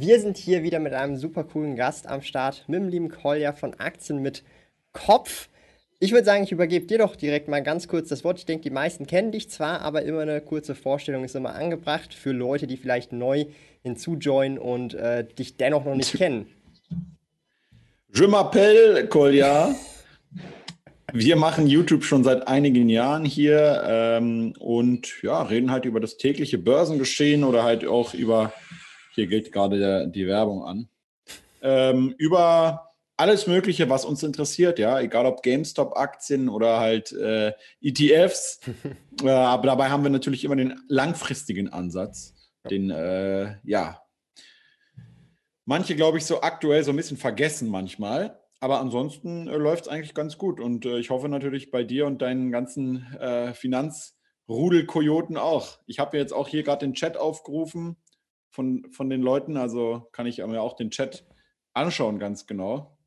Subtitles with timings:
[0.00, 3.52] Wir sind hier wieder mit einem super coolen Gast am Start, mit dem lieben Kolja
[3.52, 4.44] von Aktien mit
[4.92, 5.48] Kopf.
[5.98, 8.38] Ich würde sagen, ich übergebe dir doch direkt mal ganz kurz das Wort.
[8.38, 12.14] Ich denke, die meisten kennen dich zwar, aber immer eine kurze Vorstellung ist immer angebracht
[12.14, 13.46] für Leute, die vielleicht neu
[13.82, 16.46] hinzujoinen und äh, dich dennoch noch nicht kennen.
[18.14, 19.74] Je m'appelle Kolja.
[21.12, 26.18] Wir machen YouTube schon seit einigen Jahren hier ähm, und ja, reden halt über das
[26.18, 28.52] tägliche Börsengeschehen oder halt auch über
[29.18, 30.88] hier gilt gerade die Werbung an.
[31.60, 38.60] Ähm, über alles Mögliche, was uns interessiert, ja, egal ob GameStop-Aktien oder halt äh, ETFs.
[39.24, 42.32] äh, aber dabei haben wir natürlich immer den langfristigen Ansatz,
[42.70, 44.00] den, äh, ja,
[45.64, 48.38] manche, glaube ich, so aktuell so ein bisschen vergessen manchmal.
[48.60, 50.60] Aber ansonsten äh, läuft es eigentlich ganz gut.
[50.60, 55.80] Und äh, ich hoffe natürlich bei dir und deinen ganzen äh, Finanzrudel-Kojoten auch.
[55.86, 57.96] Ich habe jetzt auch hier gerade den Chat aufgerufen
[58.58, 59.56] von, von den Leuten.
[59.56, 61.24] Also kann ich mir auch den Chat
[61.74, 62.98] anschauen, ganz genau.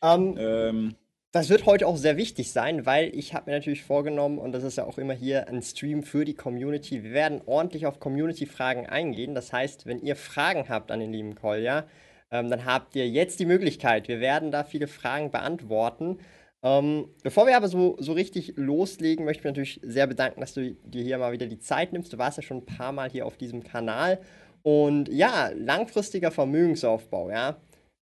[0.00, 0.94] Um, ähm, ähm,
[1.32, 4.64] das wird heute auch sehr wichtig sein, weil ich habe mir natürlich vorgenommen, und das
[4.64, 8.86] ist ja auch immer hier ein Stream für die Community, wir werden ordentlich auf Community-Fragen
[8.86, 9.34] eingehen.
[9.34, 11.84] Das heißt, wenn ihr Fragen habt an den lieben Kolja,
[12.30, 14.08] ähm, dann habt ihr jetzt die Möglichkeit.
[14.08, 16.20] Wir werden da viele Fragen beantworten.
[16.62, 20.54] Ähm, bevor wir aber so, so richtig loslegen, möchte ich mich natürlich sehr bedanken, dass
[20.54, 22.14] du dir hier mal wieder die Zeit nimmst.
[22.14, 24.20] Du warst ja schon ein paar Mal hier auf diesem Kanal
[24.62, 27.56] und ja, langfristiger Vermögensaufbau, ja.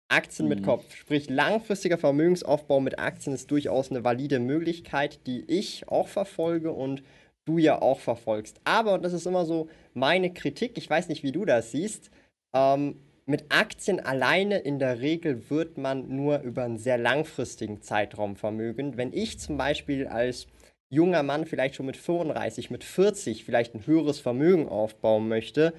[0.08, 0.56] Aktien mhm.
[0.56, 6.07] mit Kopf, sprich langfristiger Vermögensaufbau mit Aktien ist durchaus eine valide Möglichkeit, die ich auch
[6.07, 7.03] verfolge und
[7.46, 8.59] du ja auch verfolgst.
[8.63, 12.12] Aber, und das ist immer so meine Kritik, ich weiß nicht, wie du das siehst,
[12.56, 12.97] ähm,
[13.28, 18.97] mit Aktien alleine in der Regel wird man nur über einen sehr langfristigen Zeitraum vermögen.
[18.97, 20.46] Wenn ich zum Beispiel als
[20.90, 25.74] junger Mann vielleicht schon mit 35, mit 40 vielleicht ein höheres Vermögen aufbauen möchte,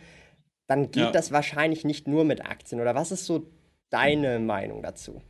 [0.66, 1.10] dann geht ja.
[1.10, 2.80] das wahrscheinlich nicht nur mit Aktien.
[2.80, 3.46] Oder was ist so
[3.90, 5.22] deine Meinung dazu?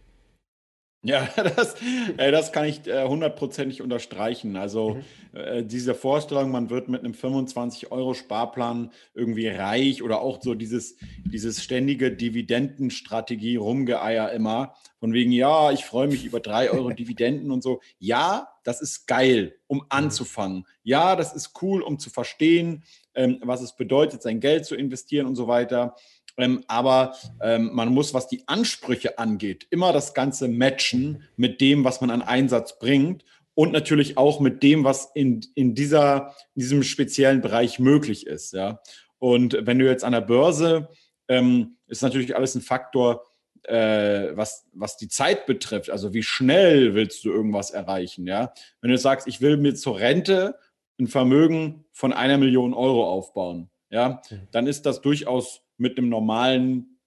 [1.09, 1.77] Ja, das,
[2.17, 4.57] äh, das kann ich äh, hundertprozentig unterstreichen.
[4.57, 5.39] Also mhm.
[5.39, 11.63] äh, diese Vorstellung, man wird mit einem 25-Euro-Sparplan irgendwie reich oder auch so dieses, dieses
[11.63, 14.75] ständige Dividendenstrategie rumgeeier immer.
[14.99, 17.81] Von wegen, ja, ich freue mich über drei Euro Dividenden und so.
[18.01, 19.85] Ja, das ist geil, um mhm.
[19.91, 20.67] anzufangen.
[20.83, 22.83] Ja, das ist cool, um zu verstehen,
[23.15, 25.95] ähm, was es bedeutet, sein Geld zu investieren und so weiter.
[26.37, 31.85] Ähm, aber ähm, man muss, was die Ansprüche angeht, immer das Ganze matchen mit dem,
[31.85, 33.25] was man an Einsatz bringt
[33.55, 38.53] und natürlich auch mit dem, was in, in, dieser, in diesem speziellen Bereich möglich ist.
[38.53, 38.81] Ja?
[39.19, 40.89] Und wenn du jetzt an der Börse,
[41.29, 43.25] ähm, ist natürlich alles ein Faktor,
[43.63, 45.91] äh, was, was die Zeit betrifft.
[45.91, 48.27] Also wie schnell willst du irgendwas erreichen?
[48.27, 48.53] Ja?
[48.83, 50.59] Wenn du sagst, ich will mir zur Rente
[51.01, 54.21] ein Vermögen von einer Million Euro aufbauen, ja,
[54.51, 57.01] dann ist das durchaus mit einem normalen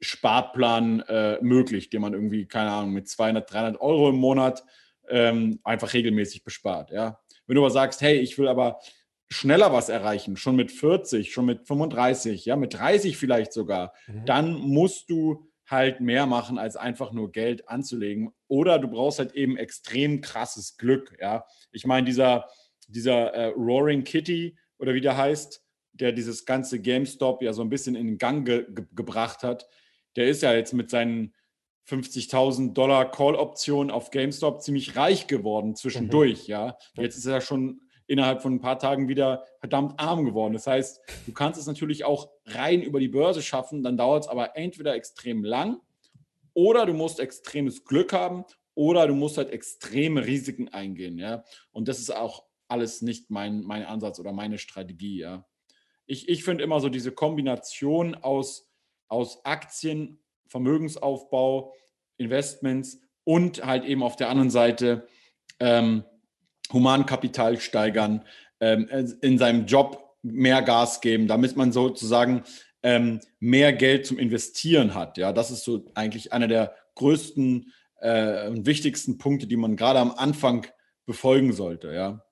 [0.00, 4.64] Sparplan äh, möglich, den man irgendwie, keine Ahnung, mit 200, 300 Euro im Monat
[5.08, 6.90] ähm, einfach regelmäßig bespart.
[6.90, 7.20] Ja?
[7.46, 8.80] Wenn du aber sagst, hey, ich will aber
[9.28, 14.24] schneller was erreichen, schon mit 40, schon mit 35, ja, mit 30 vielleicht sogar, mhm.
[14.24, 18.32] dann musst du halt mehr machen, als einfach nur Geld anzulegen.
[18.46, 21.16] Oder du brauchst halt eben extrem krasses Glück.
[21.20, 22.48] Ja, ich meine, dieser,
[22.86, 25.65] dieser äh, Roaring Kitty oder wie der heißt,
[26.00, 29.68] der dieses ganze GameStop ja so ein bisschen in Gang ge ge gebracht hat,
[30.16, 31.34] der ist ja jetzt mit seinen
[31.88, 36.52] 50.000 Dollar Call-Optionen auf GameStop ziemlich reich geworden zwischendurch, mhm.
[36.52, 36.78] ja.
[36.96, 40.52] Jetzt ist er schon innerhalb von ein paar Tagen wieder verdammt arm geworden.
[40.52, 44.28] Das heißt, du kannst es natürlich auch rein über die Börse schaffen, dann dauert es
[44.28, 45.80] aber entweder extrem lang
[46.54, 48.44] oder du musst extremes Glück haben
[48.74, 51.44] oder du musst halt extreme Risiken eingehen, ja.
[51.70, 55.46] Und das ist auch alles nicht mein, mein Ansatz oder meine Strategie, ja
[56.06, 58.70] ich, ich finde immer so diese Kombination aus,
[59.08, 61.74] aus Aktien, Vermögensaufbau,
[62.16, 65.06] Investments und halt eben auf der anderen Seite
[65.60, 66.04] ähm,
[66.72, 68.24] Humankapital steigern,
[68.60, 68.88] ähm,
[69.20, 72.44] in seinem Job mehr Gas geben, damit man sozusagen
[72.82, 75.18] ähm, mehr Geld zum Investieren hat.
[75.18, 79.98] Ja, das ist so eigentlich einer der größten äh, und wichtigsten Punkte, die man gerade
[79.98, 80.66] am Anfang
[81.04, 81.92] befolgen sollte.
[81.92, 82.25] Ja.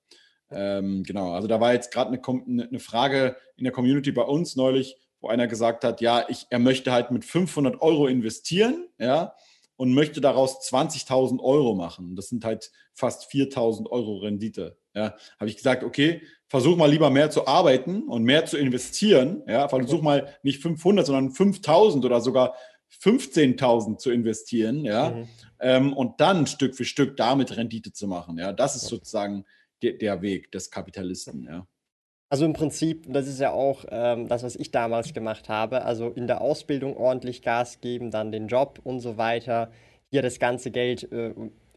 [0.55, 4.55] Ähm, genau, also da war jetzt gerade eine, eine, Frage in der Community bei uns
[4.55, 9.33] neulich, wo einer gesagt hat, ja, ich, er möchte halt mit 500 Euro investieren, ja,
[9.75, 12.15] und möchte daraus 20.000 Euro machen.
[12.15, 14.77] Das sind halt fast 4.000 Euro Rendite.
[14.93, 19.43] Ja, habe ich gesagt, okay, versuch mal lieber mehr zu arbeiten und mehr zu investieren.
[19.47, 22.55] Ja, versuch mal nicht 500, sondern 5.000 oder sogar
[23.01, 24.85] 15.000 zu investieren.
[24.85, 25.27] Ja, mhm.
[25.59, 28.37] ähm, und dann Stück für Stück damit Rendite zu machen.
[28.37, 29.43] Ja, das ist sozusagen
[29.81, 31.43] der, der Weg des Kapitalisten.
[31.43, 31.67] Ja.
[32.29, 35.83] Also im Prinzip, das ist ja auch ähm, das, was ich damals gemacht habe.
[35.83, 39.71] Also in der Ausbildung ordentlich Gas geben, dann den Job und so weiter.
[40.09, 41.33] Hier das ganze Geld äh,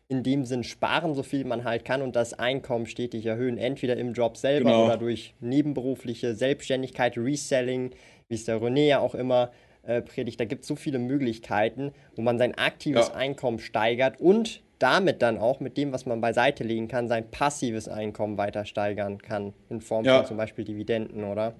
[0.08, 3.58] in dem Sinn sparen, so viel man halt kann und das Einkommen stetig erhöhen.
[3.58, 4.86] Entweder im Job selber genau.
[4.86, 7.90] oder durch nebenberufliche Selbstständigkeit, Reselling,
[8.28, 9.50] wie es der René ja auch immer
[9.82, 10.40] äh, predigt.
[10.40, 13.14] Da gibt es so viele Möglichkeiten, wo man sein aktives ja.
[13.14, 17.88] Einkommen steigert und damit dann auch mit dem, was man beiseite legen kann, sein passives
[17.88, 20.18] Einkommen weiter steigern kann, in Form ja.
[20.18, 21.54] von zum Beispiel Dividenden, oder?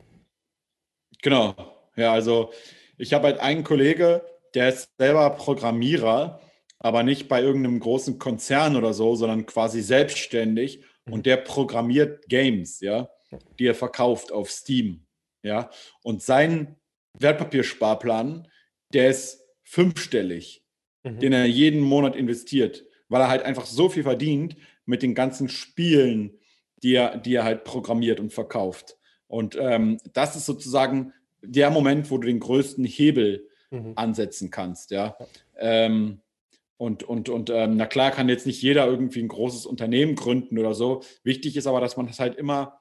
[1.23, 1.55] Genau.
[1.97, 2.53] Ja, also
[2.97, 4.25] ich habe halt einen Kollege,
[4.55, 6.41] der ist selber Programmierer,
[6.79, 11.12] aber nicht bei irgendeinem großen Konzern oder so, sondern quasi selbstständig mhm.
[11.12, 13.09] und der programmiert Games, ja,
[13.59, 15.06] die er verkauft auf Steam,
[15.43, 15.71] ja.
[16.03, 16.76] Und sein
[17.19, 18.49] Wertpapiersparplan,
[18.93, 20.64] der ist fünfstellig,
[21.03, 21.19] mhm.
[21.19, 25.49] den er jeden Monat investiert weil er halt einfach so viel verdient mit den ganzen
[25.49, 26.39] Spielen,
[26.83, 28.97] die er, die er halt programmiert und verkauft.
[29.27, 31.13] Und ähm, das ist sozusagen
[31.43, 33.93] der Moment, wo du den größten Hebel mhm.
[33.97, 35.17] ansetzen kannst, ja.
[35.57, 36.21] Ähm,
[36.77, 40.59] und, und, und ähm, na klar kann jetzt nicht jeder irgendwie ein großes Unternehmen gründen
[40.59, 41.03] oder so.
[41.25, 42.81] Wichtig ist aber, dass man das halt immer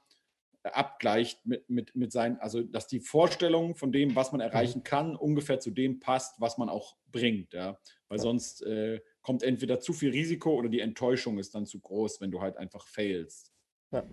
[0.63, 4.47] abgleicht mit, mit, mit seinen, also dass die Vorstellung von dem, was man mhm.
[4.47, 7.53] erreichen kann, ungefähr zu dem passt, was man auch bringt.
[7.53, 7.79] Ja?
[8.07, 12.21] Weil sonst äh, kommt entweder zu viel Risiko oder die Enttäuschung ist dann zu groß,
[12.21, 13.51] wenn du halt einfach failst.
[13.91, 14.03] Ja.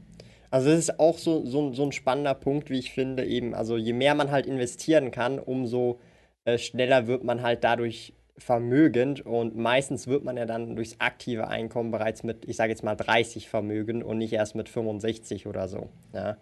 [0.50, 3.76] Also das ist auch so, so, so ein spannender Punkt, wie ich finde, eben, also
[3.76, 6.00] je mehr man halt investieren kann, umso
[6.44, 11.46] äh, schneller wird man halt dadurch vermögend und meistens wird man ja dann durchs aktive
[11.46, 15.68] Einkommen bereits mit, ich sage jetzt mal 30 vermögend und nicht erst mit 65 oder
[15.68, 15.90] so.
[16.12, 16.38] Ja.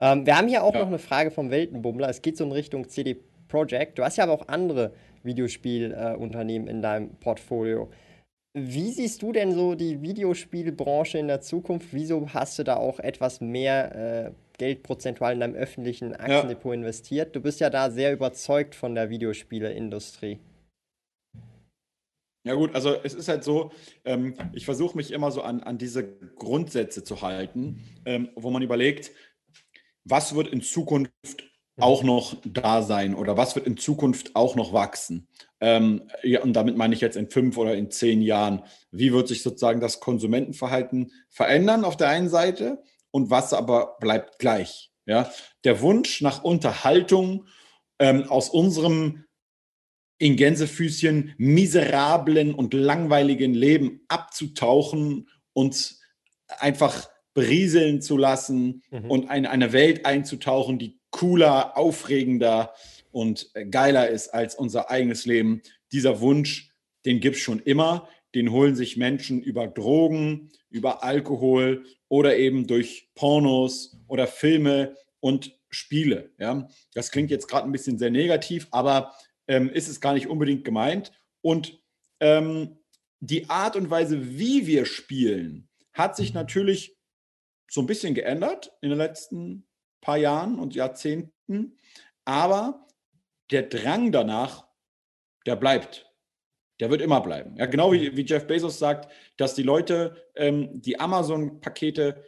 [0.00, 0.80] Ähm, wir haben hier auch ja.
[0.80, 2.08] noch eine Frage vom Weltenbummler.
[2.08, 3.98] Es geht so in Richtung CD Projekt.
[3.98, 4.92] Du hast ja aber auch andere
[5.22, 7.90] Videospielunternehmen äh, in deinem Portfolio.
[8.58, 11.88] Wie siehst du denn so die Videospielbranche in der Zukunft?
[11.92, 16.80] Wieso hast du da auch etwas mehr äh, Geld prozentual in deinem öffentlichen Aktiendepot ja.
[16.80, 17.36] investiert?
[17.36, 20.38] Du bist ja da sehr überzeugt von der Videospieleindustrie.
[22.44, 23.72] Ja gut, also es ist halt so,
[24.06, 28.62] ähm, ich versuche mich immer so an, an diese Grundsätze zu halten, ähm, wo man
[28.62, 29.10] überlegt,
[30.04, 31.44] was wird in Zukunft
[31.78, 35.28] auch noch da sein oder was wird in Zukunft auch noch wachsen?
[35.60, 38.62] Ähm, ja, und damit meine ich jetzt in fünf oder in zehn Jahren.
[38.90, 44.38] Wie wird sich sozusagen das Konsumentenverhalten verändern auf der einen Seite und was aber bleibt
[44.38, 44.90] gleich?
[45.06, 45.30] Ja,
[45.64, 47.46] der Wunsch nach Unterhaltung
[47.98, 49.24] ähm, aus unserem
[50.18, 55.96] in Gänsefüßchen miserablen und langweiligen Leben abzutauchen und
[56.58, 59.10] einfach berieseln zu lassen mhm.
[59.10, 62.72] und in eine Welt einzutauchen, die cooler, aufregender
[63.16, 65.62] und äh, geiler ist als unser eigenes Leben.
[65.90, 66.70] Dieser Wunsch,
[67.06, 68.10] den gibt es schon immer.
[68.34, 75.58] Den holen sich Menschen über Drogen, über Alkohol oder eben durch Pornos oder Filme und
[75.70, 76.34] Spiele.
[76.38, 76.68] Ja?
[76.92, 79.14] Das klingt jetzt gerade ein bisschen sehr negativ, aber
[79.48, 81.10] ähm, ist es gar nicht unbedingt gemeint.
[81.40, 81.80] Und
[82.20, 82.76] ähm,
[83.20, 86.98] die Art und Weise, wie wir spielen, hat sich natürlich
[87.66, 89.66] so ein bisschen geändert in den letzten
[90.02, 91.78] paar Jahren und Jahrzehnten.
[92.26, 92.85] Aber
[93.50, 94.66] der Drang danach,
[95.46, 96.06] der bleibt.
[96.80, 97.56] Der wird immer bleiben.
[97.56, 102.22] Ja, genau wie, wie Jeff Bezos sagt, dass die Leute ähm, die Amazon-Pakete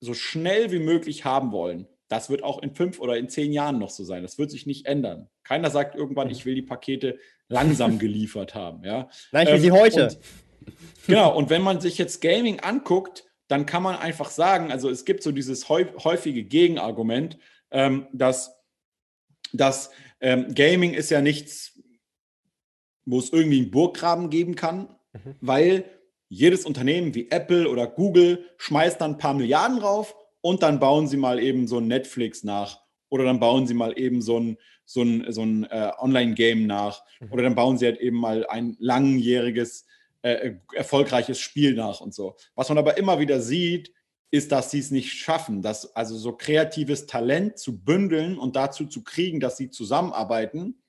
[0.00, 1.86] so schnell wie möglich haben wollen.
[2.08, 4.22] Das wird auch in fünf oder in zehn Jahren noch so sein.
[4.22, 5.28] Das wird sich nicht ändern.
[5.44, 8.84] Keiner sagt irgendwann, ich will die Pakete langsam geliefert haben.
[8.84, 9.08] Ja?
[9.30, 10.04] Nein, ich will ähm, sie heute.
[10.04, 10.18] Und,
[11.06, 15.04] genau, und wenn man sich jetzt Gaming anguckt, dann kann man einfach sagen, also es
[15.04, 17.38] gibt so dieses häufige Gegenargument,
[17.70, 18.58] ähm, dass,
[19.52, 19.90] dass
[20.22, 21.78] ähm, Gaming ist ja nichts,
[23.04, 25.34] wo es irgendwie einen Burggraben geben kann, mhm.
[25.40, 25.84] weil
[26.28, 31.08] jedes Unternehmen wie Apple oder Google schmeißt dann ein paar Milliarden drauf und dann bauen
[31.08, 34.56] sie mal eben so ein Netflix nach oder dann bauen sie mal eben so ein,
[34.84, 37.32] so ein, so ein äh, Online-Game nach mhm.
[37.32, 39.86] oder dann bauen sie halt eben mal ein langjähriges,
[40.22, 42.36] äh, erfolgreiches Spiel nach und so.
[42.54, 43.92] Was man aber immer wieder sieht,
[44.32, 48.86] ist, dass sie es nicht schaffen, das also so kreatives Talent zu bündeln und dazu
[48.86, 50.82] zu kriegen, dass sie zusammenarbeiten,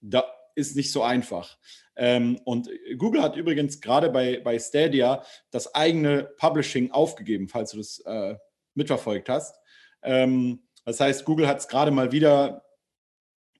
[0.00, 0.24] da
[0.56, 1.56] ist nicht so einfach.
[1.94, 7.78] Ähm, und Google hat übrigens gerade bei, bei Stadia das eigene Publishing aufgegeben, falls du
[7.78, 8.36] das äh,
[8.74, 9.54] mitverfolgt hast.
[10.02, 12.64] Ähm, das heißt, Google hat es gerade mal wieder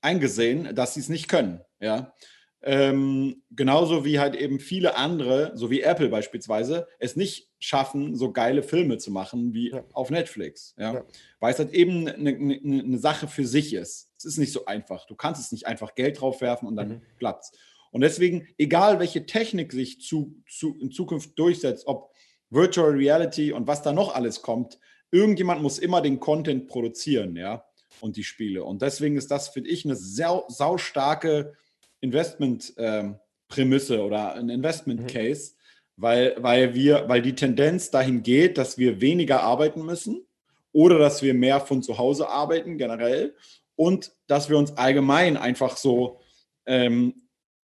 [0.00, 1.60] eingesehen, dass sie es nicht können.
[1.78, 2.12] Ja.
[2.60, 8.32] Ähm, genauso wie halt eben viele andere, so wie Apple beispielsweise, es nicht schaffen, so
[8.32, 9.84] geile Filme zu machen wie ja.
[9.92, 10.74] auf Netflix.
[10.76, 10.94] Ja?
[10.94, 11.04] ja?
[11.38, 14.10] Weil es halt eben eine, eine, eine, Sache für sich ist.
[14.16, 15.06] Es ist nicht so einfach.
[15.06, 17.02] Du kannst es nicht einfach Geld drauf werfen und dann mhm.
[17.18, 17.52] klappt's.
[17.92, 22.12] Und deswegen, egal welche Technik sich zu, zu, in Zukunft durchsetzt, ob
[22.50, 24.78] Virtual Reality und was da noch alles kommt,
[25.10, 27.64] irgendjemand muss immer den Content produzieren, ja,
[28.00, 28.64] und die Spiele.
[28.64, 31.54] Und deswegen ist das, finde ich, eine sau, sau starke
[32.00, 36.02] Investment-Prämisse ähm, oder ein Investment-Case, mhm.
[36.02, 40.26] weil, weil, wir, weil die Tendenz dahin geht, dass wir weniger arbeiten müssen
[40.72, 43.34] oder dass wir mehr von zu Hause arbeiten generell
[43.76, 46.20] und dass wir uns allgemein einfach so
[46.66, 47.14] ähm,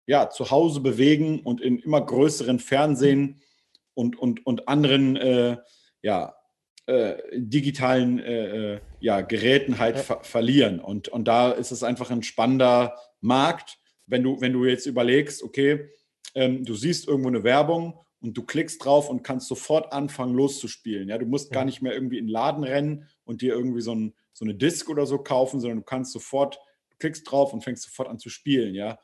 [0.06, 3.40] ja, zu Hause bewegen und in immer größeren Fernsehen
[3.94, 5.56] und, und, und anderen äh,
[6.02, 6.34] ja,
[6.86, 10.80] äh, digitalen äh, äh ja, Geräten halt ver verlieren.
[10.80, 13.79] Und, und da ist es einfach ein spannender Markt
[14.10, 15.88] wenn du, wenn du jetzt überlegst, okay,
[16.34, 21.08] ähm, du siehst irgendwo eine Werbung und du klickst drauf und kannst sofort anfangen loszuspielen.
[21.08, 23.94] Ja, du musst gar nicht mehr irgendwie in den Laden rennen und dir irgendwie so,
[23.94, 27.64] ein, so eine Disk oder so kaufen, sondern du kannst sofort, du klickst drauf und
[27.64, 28.74] fängst sofort an zu spielen.
[28.74, 28.98] Ja,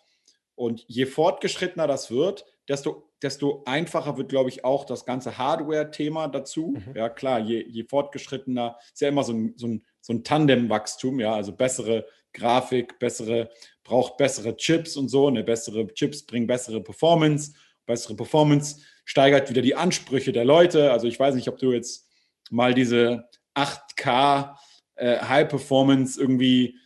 [0.57, 6.29] und je fortgeschrittener das wird, desto, desto einfacher wird, glaube ich, auch das ganze Hardware-Thema
[6.29, 6.75] dazu.
[6.79, 6.97] Mhm.
[6.97, 11.21] Ja, klar, je, je fortgeschrittener, ist ja immer so ein, so ein, so ein Tandem-Wachstum,
[11.21, 13.51] ja, also bessere Grafik, bessere,
[13.87, 15.29] braucht bessere Chips und so.
[15.29, 17.55] Eine bessere Chips bringen bessere Performance.
[17.87, 20.93] Bessere Performance steigert wieder die Ansprüche der Leute.
[20.93, 22.09] Also ich weiß nicht, ob du jetzt
[22.51, 24.57] mal diese 8K
[24.97, 26.77] äh, High Performance irgendwie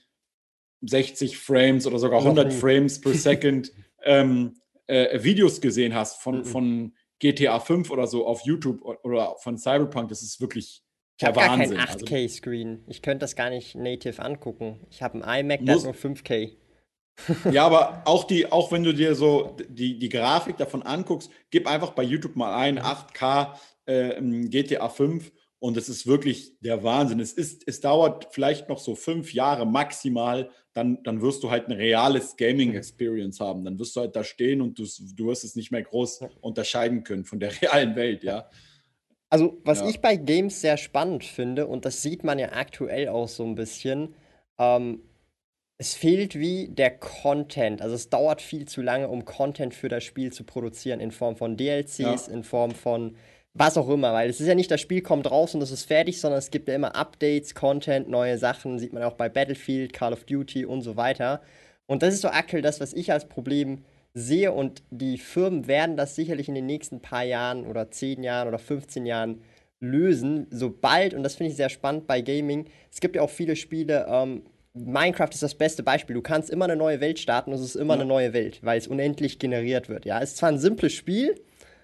[0.82, 6.44] 60 Frames oder sogar 100 Frames per Second ähm, äh, Videos gesehen hast von, mhm.
[6.44, 10.08] von GTA 5 oder so auf YouTube oder von Cyberpunk.
[10.08, 10.82] Das ist wirklich
[11.18, 12.68] ich habe gar keinen 8K-Screen.
[12.68, 14.80] Also, ich könnte das gar nicht native angucken.
[14.90, 16.56] Ich habe ein iMac, der hat nur 5K.
[17.52, 21.66] ja, aber auch die, auch wenn du dir so die, die Grafik davon anguckst, gib
[21.66, 23.54] einfach bei YouTube mal ein 8K
[23.86, 27.20] äh, GTA 5 und es ist wirklich der Wahnsinn.
[27.20, 31.68] Es ist, es dauert vielleicht noch so fünf Jahre maximal, dann, dann wirst du halt
[31.68, 33.64] ein reales Gaming-Experience haben.
[33.64, 37.04] Dann wirst du halt da stehen und du, du wirst es nicht mehr groß unterscheiden
[37.04, 38.48] können von der realen Welt, ja.
[39.28, 39.88] Also, was ja.
[39.88, 43.54] ich bei Games sehr spannend finde, und das sieht man ja aktuell auch so ein
[43.54, 44.14] bisschen,
[44.58, 45.02] ähm,
[45.80, 47.80] es fehlt wie der Content.
[47.80, 51.36] Also es dauert viel zu lange, um Content für das Spiel zu produzieren, in Form
[51.36, 52.16] von DLCs, ja.
[52.30, 53.16] in Form von
[53.54, 55.84] was auch immer, weil es ist ja nicht, das Spiel kommt raus und es ist
[55.84, 59.94] fertig, sondern es gibt ja immer Updates, Content, neue Sachen, sieht man auch bei Battlefield,
[59.94, 61.40] Call of Duty und so weiter.
[61.86, 63.82] Und das ist so aktuell das, was ich als Problem
[64.12, 68.48] sehe und die Firmen werden das sicherlich in den nächsten paar Jahren oder 10 Jahren
[68.48, 69.40] oder 15 Jahren
[69.80, 73.56] lösen, sobald, und das finde ich sehr spannend bei Gaming, es gibt ja auch viele
[73.56, 76.14] Spiele, ähm, Minecraft ist das beste Beispiel.
[76.14, 78.00] Du kannst immer eine neue Welt starten und es ist immer ja.
[78.00, 80.04] eine neue Welt, weil es unendlich generiert wird.
[80.04, 81.40] Ja, es ist zwar ein simples Spiel,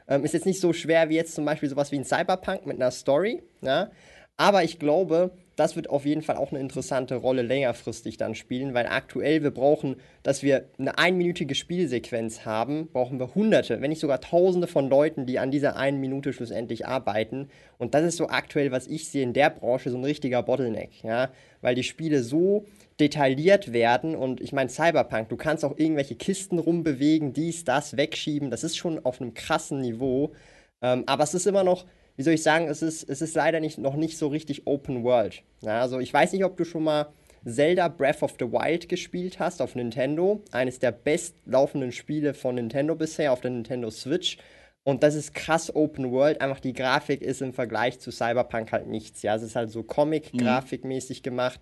[0.08, 2.76] ähm, ist jetzt nicht so schwer wie jetzt zum Beispiel sowas wie ein Cyberpunk mit
[2.76, 3.90] einer Story, ja,
[4.36, 8.74] aber ich glaube, das wird auf jeden Fall auch eine interessante Rolle längerfristig dann spielen,
[8.74, 14.00] weil aktuell wir brauchen, dass wir eine einminütige Spielsequenz haben, brauchen wir hunderte, wenn nicht
[14.00, 17.48] sogar tausende von Leuten, die an dieser einen Minute schlussendlich arbeiten.
[17.78, 21.02] Und das ist so aktuell, was ich sehe in der Branche, so ein richtiger Bottleneck,
[21.02, 21.30] ja,
[21.62, 22.66] weil die Spiele so
[23.00, 28.50] detailliert werden und ich meine Cyberpunk, du kannst auch irgendwelche Kisten rumbewegen, dies, das, wegschieben,
[28.50, 30.32] das ist schon auf einem krassen Niveau,
[30.82, 31.86] ähm, aber es ist immer noch
[32.16, 35.04] wie soll ich sagen, es ist, es ist leider nicht, noch nicht so richtig Open
[35.04, 35.42] World.
[35.60, 37.08] Ja, also ich weiß nicht, ob du schon mal
[37.46, 40.42] Zelda Breath of the Wild gespielt hast auf Nintendo.
[40.50, 44.38] Eines der bestlaufenden Spiele von Nintendo bisher auf der Nintendo Switch.
[44.82, 46.40] Und das ist krass Open World.
[46.40, 49.22] Einfach die Grafik ist im Vergleich zu Cyberpunk halt nichts.
[49.22, 51.22] Ja, es ist halt so Comic-Grafikmäßig mhm.
[51.22, 51.60] gemacht.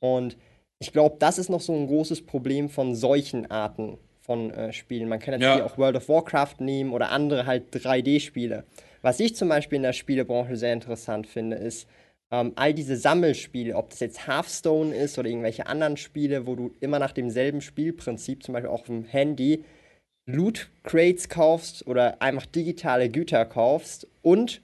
[0.00, 0.36] Und
[0.78, 5.08] ich glaube, das ist noch so ein großes Problem von solchen Arten von äh, Spielen.
[5.08, 5.64] Man kann natürlich ja.
[5.64, 8.64] auch World of Warcraft nehmen oder andere halt 3D-Spiele.
[9.04, 11.86] Was ich zum Beispiel in der Spielebranche sehr interessant finde, ist
[12.30, 16.74] ähm, all diese Sammelspiele, ob das jetzt Hearthstone ist oder irgendwelche anderen Spiele, wo du
[16.80, 19.62] immer nach demselben Spielprinzip, zum Beispiel auch auf dem Handy,
[20.24, 24.62] Loot Crates kaufst oder einfach digitale Güter kaufst und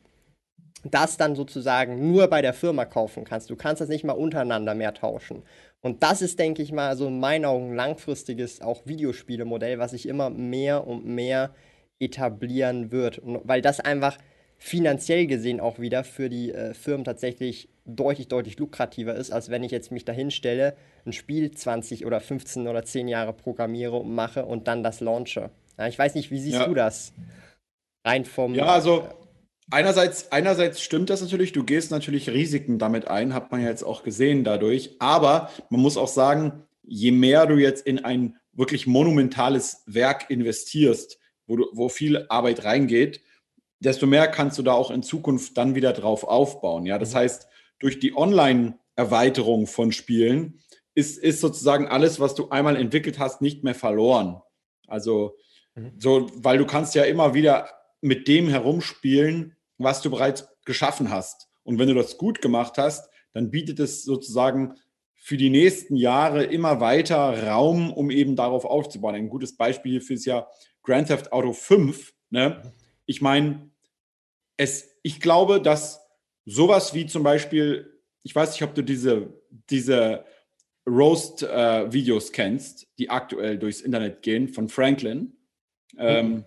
[0.85, 3.51] das dann sozusagen nur bei der Firma kaufen kannst.
[3.51, 5.43] Du kannst das nicht mal untereinander mehr tauschen.
[5.83, 10.09] Und das ist, denke ich mal, so in meinen Augen langfristiges auch Videospielemodell, was sich
[10.09, 11.51] immer mehr und mehr
[11.99, 13.19] etablieren wird.
[13.19, 14.17] Und weil das einfach
[14.63, 19.65] finanziell gesehen auch wieder für die äh, Firmen tatsächlich deutlich, deutlich lukrativer ist, als wenn
[19.65, 20.77] ich jetzt mich dahin stelle,
[21.07, 25.51] ein Spiel 20 oder 15 oder 10 Jahre programmiere und mache und dann das launche.
[25.79, 26.67] Ja, ich weiß nicht, wie siehst ja.
[26.67, 27.15] du das?
[28.05, 28.55] Rein vom.
[28.55, 29.09] Ja, also
[29.71, 33.83] einerseits, einerseits stimmt das natürlich, du gehst natürlich Risiken damit ein, hat man ja jetzt
[33.83, 38.87] auch gesehen dadurch, aber man muss auch sagen, je mehr du jetzt in ein wirklich
[38.87, 43.23] monumentales Werk investierst, wo, du, wo viel Arbeit reingeht,
[43.81, 46.87] desto mehr kannst du da auch in Zukunft dann wieder drauf aufbauen.
[46.87, 47.19] Ja, das mhm.
[47.19, 50.61] heißt, durch die Online-Erweiterung von Spielen
[50.95, 54.41] ist, ist sozusagen alles, was du einmal entwickelt hast, nicht mehr verloren.
[54.87, 55.37] Also,
[55.75, 55.93] mhm.
[55.99, 57.69] so, weil du kannst ja immer wieder
[58.01, 61.49] mit dem herumspielen, was du bereits geschaffen hast.
[61.63, 64.75] Und wenn du das gut gemacht hast, dann bietet es sozusagen
[65.15, 69.15] für die nächsten Jahre immer weiter Raum, um eben darauf aufzubauen.
[69.15, 70.49] Ein gutes Beispiel hierfür ist ja
[70.83, 72.13] Grand Theft Auto 5.
[72.31, 72.73] Ne?
[73.07, 73.70] Ich meine,
[74.61, 76.07] es, ich glaube, dass
[76.45, 79.33] sowas wie zum Beispiel, ich weiß nicht, ob du diese,
[79.71, 80.27] diese
[80.87, 85.33] Roast-Videos äh, kennst, die aktuell durchs Internet gehen von Franklin.
[85.97, 86.45] Ähm, mhm.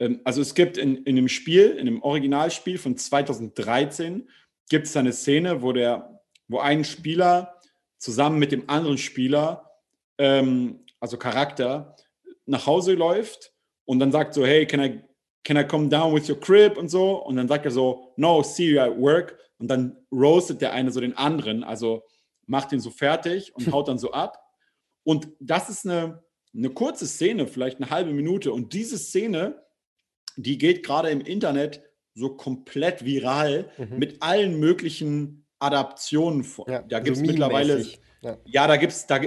[0.00, 4.28] Ähm, also es gibt in, in dem Spiel, in dem Originalspiel von 2013,
[4.68, 7.58] gibt es eine Szene, wo der, wo ein Spieler
[7.96, 9.70] zusammen mit dem anderen Spieler,
[10.18, 11.96] ähm, also Charakter,
[12.44, 13.54] nach Hause läuft
[13.86, 15.00] und dann sagt so, hey, can I,
[15.44, 17.16] can I come down with your crib und so?
[17.24, 19.38] Und dann sagt er so, no, see you at work.
[19.58, 22.02] Und dann roastet der eine so den anderen, also
[22.46, 24.38] macht ihn so fertig und haut dann so ab.
[25.04, 26.22] Und das ist eine,
[26.54, 28.52] eine kurze Szene, vielleicht eine halbe Minute.
[28.52, 29.62] Und diese Szene,
[30.36, 31.82] die geht gerade im Internet
[32.14, 33.98] so komplett viral mhm.
[33.98, 36.46] mit allen möglichen Adaptionen.
[36.66, 37.84] Ja, da gibt es mittlerweile.
[38.22, 38.36] Ja.
[38.44, 39.18] ja, da gibt es da,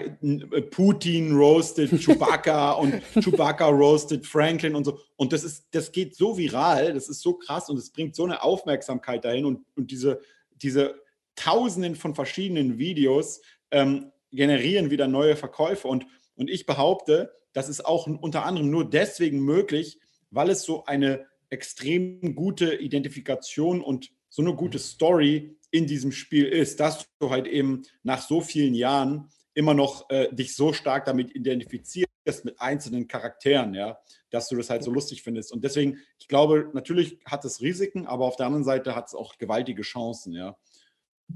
[0.69, 4.99] Putin roasted Chewbacca und Chewbacca roasted Franklin und so.
[5.15, 8.23] Und das ist, das geht so viral, das ist so krass und es bringt so
[8.23, 10.21] eine Aufmerksamkeit dahin und, und diese,
[10.61, 11.01] diese
[11.35, 15.87] Tausenden von verschiedenen Videos ähm, generieren wieder neue Verkäufe.
[15.87, 20.85] Und, und ich behaupte, das ist auch unter anderem nur deswegen möglich, weil es so
[20.85, 27.29] eine extrem gute Identifikation und so eine gute Story in diesem Spiel ist, dass du
[27.29, 32.59] halt eben nach so vielen Jahren immer noch äh, dich so stark damit identifizierst mit
[32.59, 33.99] einzelnen Charakteren, ja,
[34.31, 35.53] dass du das halt so lustig findest.
[35.53, 39.13] Und deswegen, ich glaube, natürlich hat es Risiken, aber auf der anderen Seite hat es
[39.13, 40.57] auch gewaltige Chancen, ja.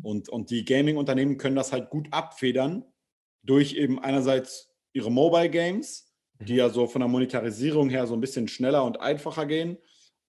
[0.02, 2.84] Und, und die Gaming-Unternehmen können das halt gut abfedern
[3.44, 6.60] durch eben einerseits ihre Mobile Games, die mhm.
[6.60, 9.78] ja so von der Monetarisierung her so ein bisschen schneller und einfacher gehen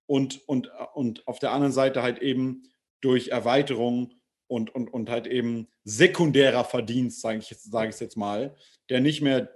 [0.09, 2.63] und, und, und auf der anderen Seite halt eben
[3.01, 4.15] durch Erweiterung
[4.47, 8.57] und, und, und halt eben sekundärer Verdienst, sage ich, sag ich jetzt mal,
[8.89, 9.53] der nicht mehr,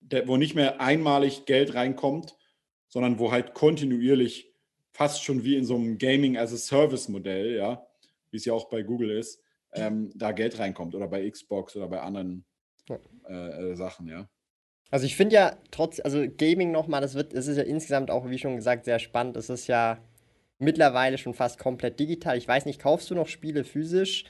[0.00, 2.34] der, wo nicht mehr einmalig Geld reinkommt,
[2.88, 4.50] sondern wo halt kontinuierlich
[4.92, 7.86] fast schon wie in so einem Gaming as a Service Modell, ja,
[8.30, 9.42] wie es ja auch bei Google ist,
[9.74, 12.46] ähm, da Geld reinkommt oder bei Xbox oder bei anderen
[13.28, 14.26] äh, äh, Sachen, ja.
[14.90, 18.28] Also ich finde ja trotz, also Gaming nochmal, das wird, es ist ja insgesamt auch,
[18.30, 19.36] wie schon gesagt, sehr spannend.
[19.36, 19.98] Es ist ja
[20.58, 22.38] mittlerweile schon fast komplett digital.
[22.38, 24.24] Ich weiß nicht, kaufst du noch Spiele physisch?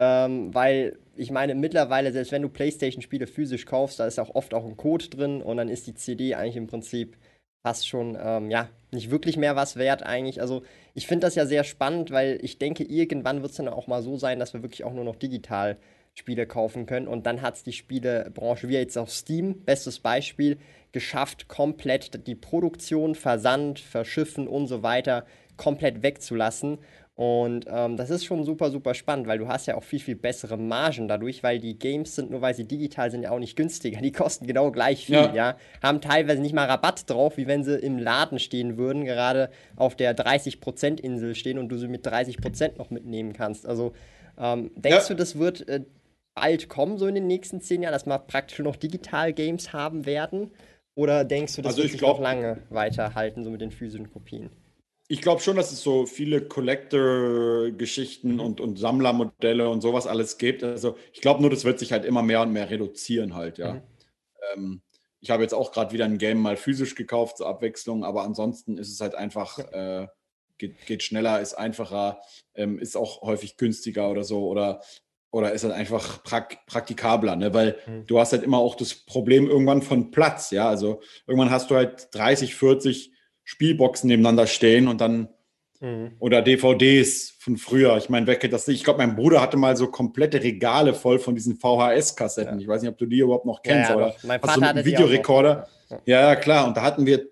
[0.00, 4.54] Ähm, weil ich meine, mittlerweile, selbst wenn du PlayStation-Spiele physisch kaufst, da ist auch oft
[4.54, 7.16] auch ein Code drin und dann ist die CD eigentlich im Prinzip
[7.62, 10.40] fast schon, ähm, ja, nicht wirklich mehr was wert eigentlich.
[10.40, 10.62] Also
[10.94, 14.02] ich finde das ja sehr spannend, weil ich denke, irgendwann wird es dann auch mal
[14.02, 15.76] so sein, dass wir wirklich auch nur noch digital
[16.18, 17.08] Spiele kaufen können.
[17.08, 20.58] Und dann hat es die Spielebranche, wie jetzt auch Steam, bestes Beispiel,
[20.92, 25.24] geschafft, komplett die Produktion, Versand, Verschiffen und so weiter
[25.56, 26.78] komplett wegzulassen.
[27.14, 30.14] Und ähm, das ist schon super, super spannend, weil du hast ja auch viel, viel
[30.14, 33.56] bessere Margen dadurch, weil die Games sind, nur weil sie digital sind, ja auch nicht
[33.56, 34.00] günstiger.
[34.00, 35.34] Die kosten genau gleich viel, ja.
[35.34, 35.56] ja.
[35.82, 39.96] Haben teilweise nicht mal Rabatt drauf, wie wenn sie im Laden stehen würden, gerade auf
[39.96, 43.66] der 30%-Insel stehen und du sie mit 30% noch mitnehmen kannst.
[43.66, 43.94] Also
[44.38, 45.08] ähm, denkst ja.
[45.08, 45.80] du, das wird äh,
[46.40, 50.50] bald kommen, so in den nächsten zehn Jahren, dass wir praktisch noch Digital-Games haben werden?
[50.94, 54.50] Oder denkst du, das also wird sich noch lange weiterhalten, so mit den physischen Kopien?
[55.08, 58.40] Ich glaube schon, dass es so viele Collector-Geschichten mhm.
[58.40, 60.62] und, und Sammlermodelle und sowas alles gibt.
[60.62, 63.74] Also ich glaube nur, das wird sich halt immer mehr und mehr reduzieren halt, ja.
[63.74, 63.82] Mhm.
[64.54, 64.82] Ähm,
[65.20, 68.78] ich habe jetzt auch gerade wieder ein Game mal physisch gekauft zur Abwechslung, aber ansonsten
[68.78, 70.06] ist es halt einfach, äh,
[70.58, 72.20] geht, geht, schneller, ist einfacher,
[72.54, 74.46] ähm, ist auch häufig günstiger oder so.
[74.46, 74.82] Oder
[75.30, 77.52] oder ist das einfach prak praktikabler, ne?
[77.52, 78.06] Weil mhm.
[78.06, 80.68] du hast halt immer auch das Problem irgendwann von Platz, ja.
[80.68, 83.12] Also irgendwann hast du halt 30, 40
[83.44, 85.28] Spielboxen nebeneinander stehen und dann
[85.80, 86.12] mhm.
[86.18, 87.96] oder DVDs von früher.
[87.98, 88.78] Ich meine, wer kennt das nicht?
[88.78, 92.58] Ich glaube, mein Bruder hatte mal so komplette Regale voll von diesen VHS-Kassetten.
[92.58, 92.62] Ja.
[92.62, 94.64] Ich weiß nicht, ob du die überhaupt noch kennst, ja, ja, aber mein Vater also
[94.64, 95.68] einen Videorekorder.
[96.04, 96.66] Ja, ja, klar.
[96.66, 97.26] Und da hatten wir,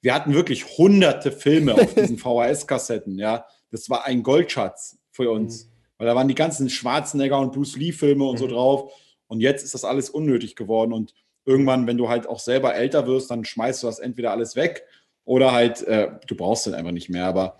[0.00, 3.46] wir hatten wirklich hunderte Filme auf diesen VHS-Kassetten, ja.
[3.70, 5.66] Das war ein Goldschatz für uns.
[5.66, 5.71] Mhm.
[6.02, 8.38] Weil da waren die ganzen Schwarzenegger und Bruce Lee-Filme und mhm.
[8.38, 8.92] so drauf.
[9.28, 10.92] Und jetzt ist das alles unnötig geworden.
[10.92, 14.56] Und irgendwann, wenn du halt auch selber älter wirst, dann schmeißt du das entweder alles
[14.56, 14.84] weg
[15.24, 17.26] oder halt, äh, du brauchst es einfach nicht mehr.
[17.26, 17.56] Aber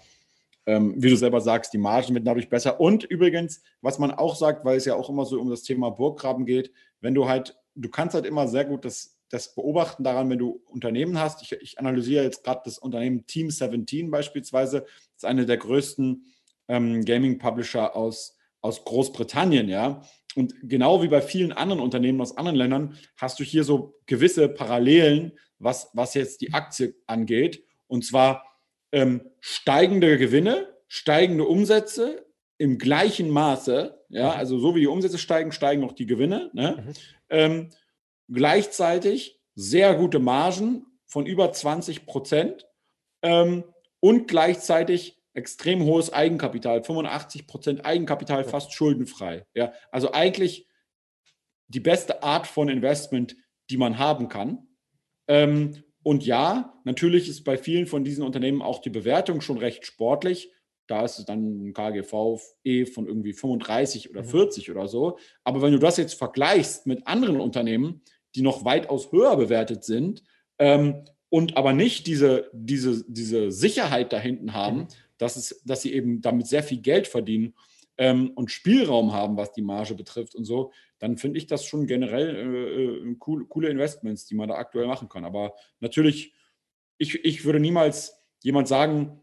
[0.66, 2.80] ähm, wie du selber sagst, die Margen werden dadurch besser.
[2.80, 5.90] Und übrigens, was man auch sagt, weil es ja auch immer so um das Thema
[5.90, 10.28] Burggraben geht, wenn du halt du kannst halt immer sehr gut das, das beobachten daran,
[10.30, 11.42] wenn du Unternehmen hast.
[11.42, 14.80] Ich, ich analysiere jetzt gerade das Unternehmen Team 17 beispielsweise.
[14.80, 16.24] Das ist eine der größten
[16.72, 20.02] ähm, Gaming-Publisher aus, aus Großbritannien, ja.
[20.34, 24.48] Und genau wie bei vielen anderen Unternehmen aus anderen Ländern hast du hier so gewisse
[24.48, 27.62] Parallelen, was, was jetzt die Aktie angeht.
[27.86, 28.44] Und zwar
[28.92, 32.24] ähm, steigende Gewinne, steigende Umsätze
[32.56, 33.98] im gleichen Maße.
[34.08, 34.38] Ja, mhm.
[34.38, 36.50] also so wie die Umsätze steigen, steigen auch die Gewinne.
[36.54, 36.82] Ne?
[36.86, 36.92] Mhm.
[37.28, 37.68] Ähm,
[38.32, 42.66] gleichzeitig sehr gute Margen von über 20 Prozent
[43.20, 43.64] ähm,
[44.00, 49.46] und gleichzeitig extrem hohes Eigenkapital, 85 Prozent Eigenkapital, fast schuldenfrei.
[49.54, 50.68] Ja, also eigentlich
[51.68, 53.36] die beste Art von Investment,
[53.70, 54.66] die man haben kann.
[55.28, 59.86] Ähm, und ja, natürlich ist bei vielen von diesen Unternehmen auch die Bewertung schon recht
[59.86, 60.52] sportlich.
[60.88, 64.76] Da ist es dann ein KGV eh von irgendwie 35 oder 40 mhm.
[64.76, 65.18] oder so.
[65.44, 68.02] Aber wenn du das jetzt vergleichst mit anderen Unternehmen,
[68.34, 70.24] die noch weitaus höher bewertet sind
[70.58, 74.88] ähm, und aber nicht diese, diese, diese Sicherheit da hinten haben, mhm
[75.22, 77.54] dass, es, dass sie eben damit sehr viel Geld verdienen
[77.96, 81.86] ähm, und Spielraum haben, was die Marge betrifft und so, dann finde ich das schon
[81.86, 85.24] generell äh, äh, cool, coole Investments, die man da aktuell machen kann.
[85.24, 86.34] Aber natürlich,
[86.98, 89.20] ich, ich würde niemals jemand sagen,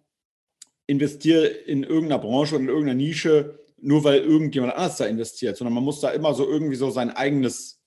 [0.88, 5.73] investiere in irgendeiner Branche oder in irgendeiner Nische, nur weil irgendjemand anders da investiert, sondern
[5.73, 7.83] man muss da immer so irgendwie so sein eigenes,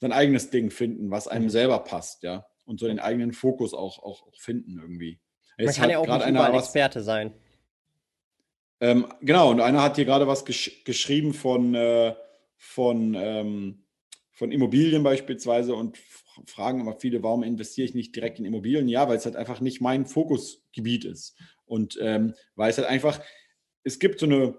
[0.00, 1.50] sein eigenes Ding finden, was einem mhm.
[1.50, 2.46] selber passt, ja.
[2.64, 5.18] Und so den eigenen Fokus auch, auch, auch finden irgendwie.
[5.58, 7.32] Man kann ja auch nicht überall Experte sein.
[8.80, 12.14] Ähm, genau, und einer hat hier gerade was gesch geschrieben von, äh,
[12.56, 13.84] von, ähm,
[14.30, 15.98] von Immobilien beispielsweise und
[16.46, 18.88] fragen immer viele, warum investiere ich nicht direkt in Immobilien?
[18.88, 21.36] Ja, weil es halt einfach nicht mein Fokusgebiet ist.
[21.64, 23.20] Und ähm, weil es halt einfach,
[23.82, 24.56] es gibt so eine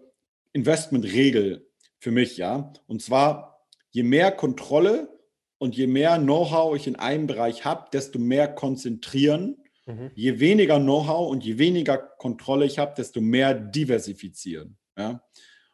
[0.53, 2.73] Investmentregel für mich, ja.
[2.87, 5.19] Und zwar, je mehr Kontrolle
[5.57, 10.11] und je mehr Know-how ich in einem Bereich habe, desto mehr konzentrieren Mhm.
[10.13, 14.77] Je weniger Know-how und je weniger Kontrolle ich habe, desto mehr diversifizieren.
[14.97, 15.23] Ja?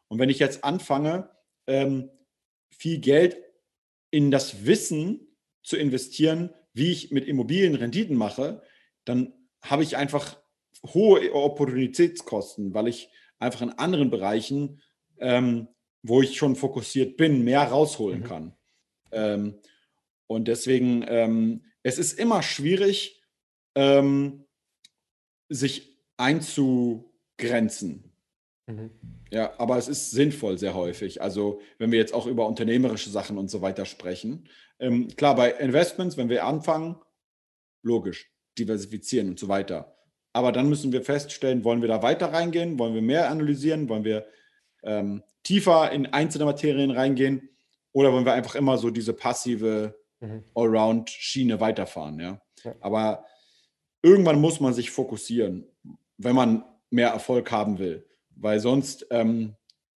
[0.07, 1.29] Und wenn ich jetzt anfange,
[1.67, 2.09] ähm,
[2.69, 3.37] viel Geld
[4.11, 8.61] in das Wissen zu investieren, wie ich mit Immobilien Renditen mache,
[9.03, 10.37] dann habe ich einfach
[10.93, 14.81] hohe Opportunitätskosten, weil ich einfach in anderen Bereichen,
[15.19, 15.67] ähm,
[16.03, 18.23] wo ich schon fokussiert bin, mehr rausholen mhm.
[18.23, 18.55] kann.
[19.11, 19.59] Ähm,
[20.27, 23.24] und deswegen, ähm, es ist immer schwierig,
[23.75, 24.45] ähm,
[25.49, 28.11] sich einzugrenzen.
[28.67, 28.91] Mhm.
[29.31, 31.21] Ja, aber es ist sinnvoll sehr häufig.
[31.21, 34.47] Also wenn wir jetzt auch über unternehmerische Sachen und so weiter sprechen.
[34.79, 36.95] Ähm, klar, bei Investments, wenn wir anfangen,
[37.83, 39.95] logisch, diversifizieren und so weiter.
[40.33, 42.77] Aber dann müssen wir feststellen, wollen wir da weiter reingehen?
[42.79, 43.87] Wollen wir mehr analysieren?
[43.87, 44.27] Wollen wir
[44.83, 47.49] ähm, tiefer in einzelne Materien reingehen?
[47.93, 50.43] Oder wollen wir einfach immer so diese passive mhm.
[50.53, 52.19] Allround-Schiene weiterfahren?
[52.19, 52.41] Ja?
[52.63, 52.75] ja.
[52.81, 53.25] Aber
[54.05, 55.65] irgendwann muss man sich fokussieren,
[56.17, 59.55] wenn man mehr Erfolg haben will, weil sonst ähm,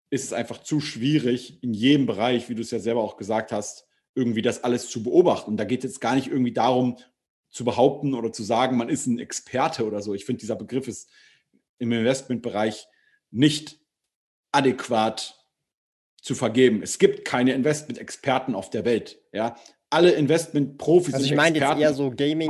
[0.10, 3.52] ist es einfach zu schwierig, in jedem Bereich, wie du es ja selber auch gesagt
[3.52, 5.52] hast, irgendwie das alles zu beobachten.
[5.52, 6.98] Und da geht es jetzt gar nicht irgendwie darum,
[7.52, 10.16] zu behaupten oder zu sagen, man ist ein Experte oder so.
[10.16, 11.10] Ich finde, dieser Begriff ist
[11.78, 12.88] im Investmentbereich
[13.30, 13.80] nicht
[14.52, 15.36] adäquat
[16.20, 16.82] zu vergeben.
[16.82, 19.20] Es gibt keine Investment-Experten auf der Welt.
[19.32, 19.56] Ja?
[19.92, 22.50] Alle Investment-Profis also ich meine jetzt eher so Gaming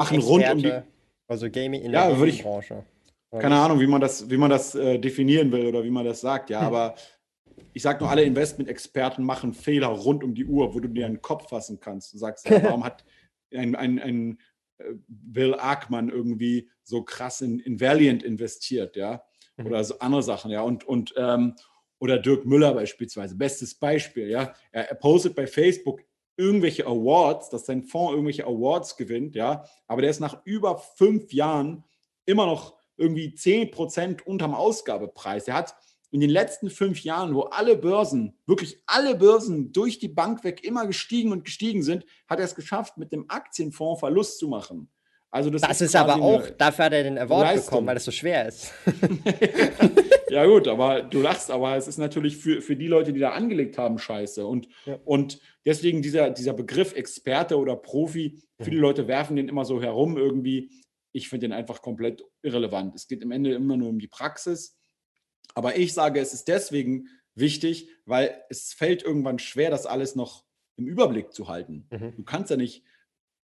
[1.30, 2.84] also Gaming in der ja, Gaming-Branche.
[3.32, 6.22] Keine Ahnung, wie man das, wie man das äh, definieren will oder wie man das
[6.22, 6.68] sagt, ja, hm.
[6.68, 6.96] aber
[7.74, 11.22] ich sage nur, alle Investment-Experten machen Fehler rund um die Uhr, wo du dir einen
[11.22, 12.14] Kopf fassen kannst.
[12.14, 13.06] Du sagst, ja, warum hat
[13.54, 14.40] ein, ein, ein
[14.80, 19.24] äh, Bill Ackmann irgendwie so krass in, in Valiant investiert, ja?
[19.58, 19.68] Mhm.
[19.68, 20.62] Oder so andere Sachen, ja.
[20.62, 21.56] Und, und ähm,
[22.00, 24.54] oder Dirk Müller beispielsweise, bestes Beispiel, ja.
[24.72, 26.02] Er, er postet bei Facebook
[26.40, 31.34] irgendwelche Awards, dass sein Fonds irgendwelche Awards gewinnt, ja, aber der ist nach über fünf
[31.34, 31.84] Jahren
[32.26, 35.48] immer noch irgendwie 10 Prozent unterm Ausgabepreis.
[35.48, 35.76] Er hat
[36.12, 40.64] in den letzten fünf Jahren, wo alle Börsen, wirklich alle Börsen durch die Bank weg
[40.64, 44.90] immer gestiegen und gestiegen sind, hat er es geschafft, mit dem Aktienfonds Verlust zu machen.
[45.32, 47.66] Also das, das ist, ist aber auch, dafür hat er den Award Leistung.
[47.66, 48.72] bekommen, weil es so schwer ist.
[50.30, 53.32] ja gut, aber du lachst, aber es ist natürlich für, für die Leute, die da
[53.32, 54.46] angelegt haben, scheiße.
[54.46, 55.00] Und, ja.
[55.06, 58.82] und deswegen dieser, dieser Begriff Experte oder Profi, viele mhm.
[58.82, 60.72] Leute werfen den immer so herum irgendwie.
[61.12, 62.96] Ich finde den einfach komplett irrelevant.
[62.96, 64.78] Es geht am Ende immer nur um die Praxis.
[65.56, 70.46] Aber ich sage, es ist deswegen wichtig, weil es fällt irgendwann schwer, das alles noch
[70.78, 71.88] im Überblick zu halten.
[71.92, 72.16] Mhm.
[72.16, 72.84] Du kannst ja nicht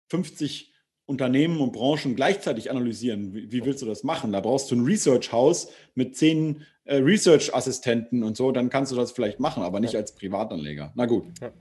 [0.10, 0.74] 50
[1.08, 3.34] Unternehmen und Branchen gleichzeitig analysieren.
[3.34, 4.32] Wie, wie willst du das machen?
[4.32, 9.12] Da brauchst du ein Research-Haus mit zehn äh, Research-Assistenten und so, dann kannst du das
[9.12, 10.00] vielleicht machen, aber nicht ja.
[10.00, 10.92] als Privatanleger.
[10.96, 11.26] Na gut.
[11.42, 11.52] Ja,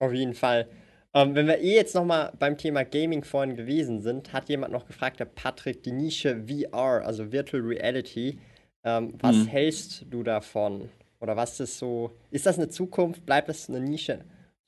[0.00, 0.68] auf jeden Fall.
[1.14, 4.86] Ähm, wenn wir eh jetzt nochmal beim Thema Gaming vorhin gewesen sind, hat jemand noch
[4.86, 8.38] gefragt, der Patrick, die Nische VR, also Virtual Reality.
[8.84, 9.46] Ähm, was hm.
[9.46, 10.90] hältst du davon?
[11.20, 13.24] Oder was ist so, ist das eine Zukunft?
[13.24, 14.24] Bleibt das eine Nische?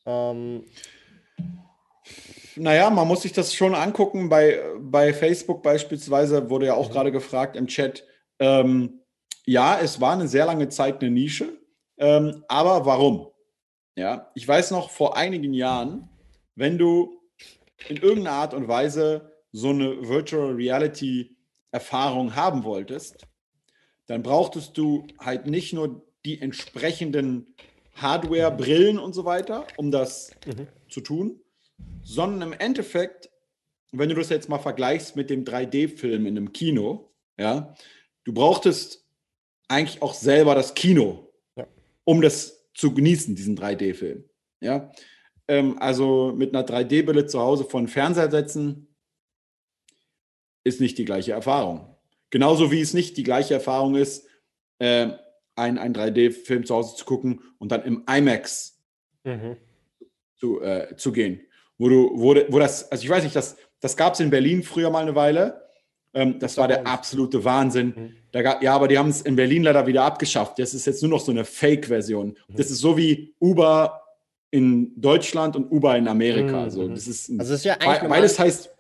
[0.07, 0.65] Ähm,
[2.57, 4.29] naja, man muss sich das schon angucken.
[4.29, 6.93] Bei, bei Facebook beispielsweise wurde ja auch mhm.
[6.93, 8.05] gerade gefragt im Chat,
[8.39, 9.01] ähm,
[9.45, 11.59] ja, es war eine sehr lange Zeit eine Nische,
[11.97, 13.29] ähm, aber warum?
[13.97, 16.09] Ja, ich weiß noch vor einigen Jahren,
[16.55, 17.21] wenn du
[17.89, 21.37] in irgendeiner Art und Weise so eine Virtual Reality
[21.71, 23.27] Erfahrung haben wolltest,
[24.07, 27.55] dann brauchtest du halt nicht nur die entsprechenden
[27.95, 30.69] Hardware, Brillen und so weiter, um das mhm.
[30.89, 31.41] zu tun,
[32.09, 33.31] sondern im Endeffekt,
[33.93, 37.75] wenn du das jetzt mal vergleichst mit dem 3D-Film in einem Kino, ja,
[38.25, 39.07] du brauchtest
[39.69, 41.67] eigentlich auch selber das Kino, ja.
[42.05, 44.25] um das zu genießen, diesen 3D-Film.
[44.61, 44.91] Ja,
[45.49, 48.89] ähm, also mit einer 3D-Brille zu Hause vor den Fernseher setzen,
[50.65, 51.95] ist nicht die gleiche Erfahrung.
[52.31, 54.27] Genauso wie es nicht die gleiche Erfahrung ist,
[54.79, 55.11] äh,
[55.57, 58.81] einen, einen 3D-Film zu Hause zu gucken und dann im IMAX
[59.25, 59.59] mhm.
[60.37, 61.43] zu, äh, zu gehen.
[61.79, 64.63] Wo du, wo, wo das, also ich weiß nicht, das, das gab es in Berlin
[64.63, 65.63] früher mal eine Weile.
[66.15, 67.95] Ähm, das, war der absolute Wahnsinn.
[67.97, 68.17] Mhm.
[68.33, 70.59] Da gab, ja, aber die haben es in Berlin leider wieder abgeschafft.
[70.59, 72.37] Das ist jetzt nur noch so eine Fake-Version.
[72.49, 72.57] Mhm.
[72.57, 74.03] Das ist so wie Uber
[74.51, 76.57] in Deutschland und Uber in Amerika.
[76.57, 76.65] Mhm.
[76.65, 77.77] Also, das ist, also das ist ja
[78.09, 78.71] beides heißt,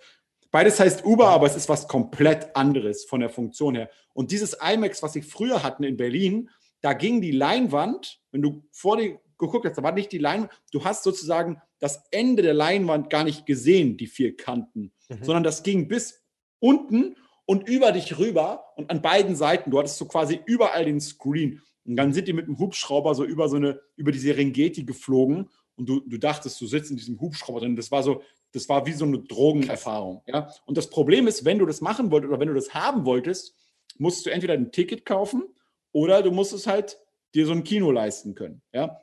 [0.51, 3.91] beides heißt Uber, aber es ist was komplett anderes von der Funktion her.
[4.15, 6.49] Und dieses IMAX, was sie früher hatten in Berlin,
[6.81, 10.51] da ging die Leinwand, wenn du vor dir geguckt hast, da war nicht die Leinwand,
[10.73, 15.23] du hast sozusagen das Ende der Leinwand gar nicht gesehen, die vier Kanten, mhm.
[15.23, 16.25] sondern das ging bis
[16.59, 19.71] unten und über dich rüber und an beiden Seiten.
[19.71, 21.63] Du hattest so quasi überall den Screen.
[21.85, 25.49] Und dann sind die mit dem Hubschrauber so über so eine, über die Serengeti geflogen
[25.77, 27.77] und du, du dachtest, du sitzt in diesem Hubschrauber drin.
[27.77, 30.23] Das war so, das war wie so eine Drogenerfahrung.
[30.27, 30.53] Ja?
[30.67, 33.55] Und das Problem ist, wenn du das machen wolltest oder wenn du das haben wolltest,
[33.97, 35.45] musst du entweder ein Ticket kaufen
[35.93, 36.99] oder du musst es halt
[37.35, 38.63] dir so ein Kino leisten können.
[38.73, 38.99] Ja?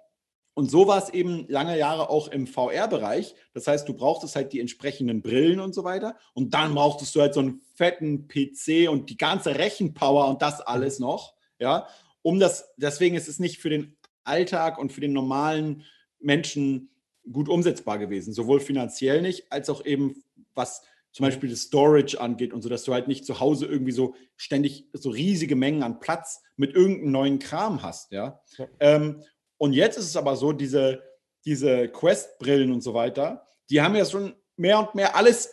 [0.55, 3.35] Und so war es eben lange Jahre auch im VR-Bereich.
[3.53, 6.17] Das heißt, du brauchtest halt die entsprechenden Brillen und so weiter.
[6.33, 10.61] Und dann brauchtest du halt so einen fetten PC und die ganze Rechenpower und das
[10.61, 11.35] alles noch.
[11.59, 11.87] Ja,
[12.21, 15.83] um das, deswegen ist es nicht für den Alltag und für den normalen
[16.19, 16.89] Menschen
[17.31, 18.33] gut umsetzbar gewesen.
[18.33, 22.83] Sowohl finanziell nicht, als auch eben was zum Beispiel das Storage angeht und so, dass
[22.83, 27.11] du halt nicht zu Hause irgendwie so ständig so riesige Mengen an Platz mit irgendeinem
[27.11, 28.41] neuen Kram hast, ja.
[28.57, 28.67] ja.
[28.79, 29.23] Ähm,
[29.65, 31.01] und jetzt ist es aber so, diese,
[31.43, 35.49] diese Quest-Brillen und so weiter, die haben ja schon mehr und mehr alles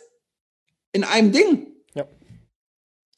[0.91, 1.67] in einem Ding.
[1.95, 2.05] Ja.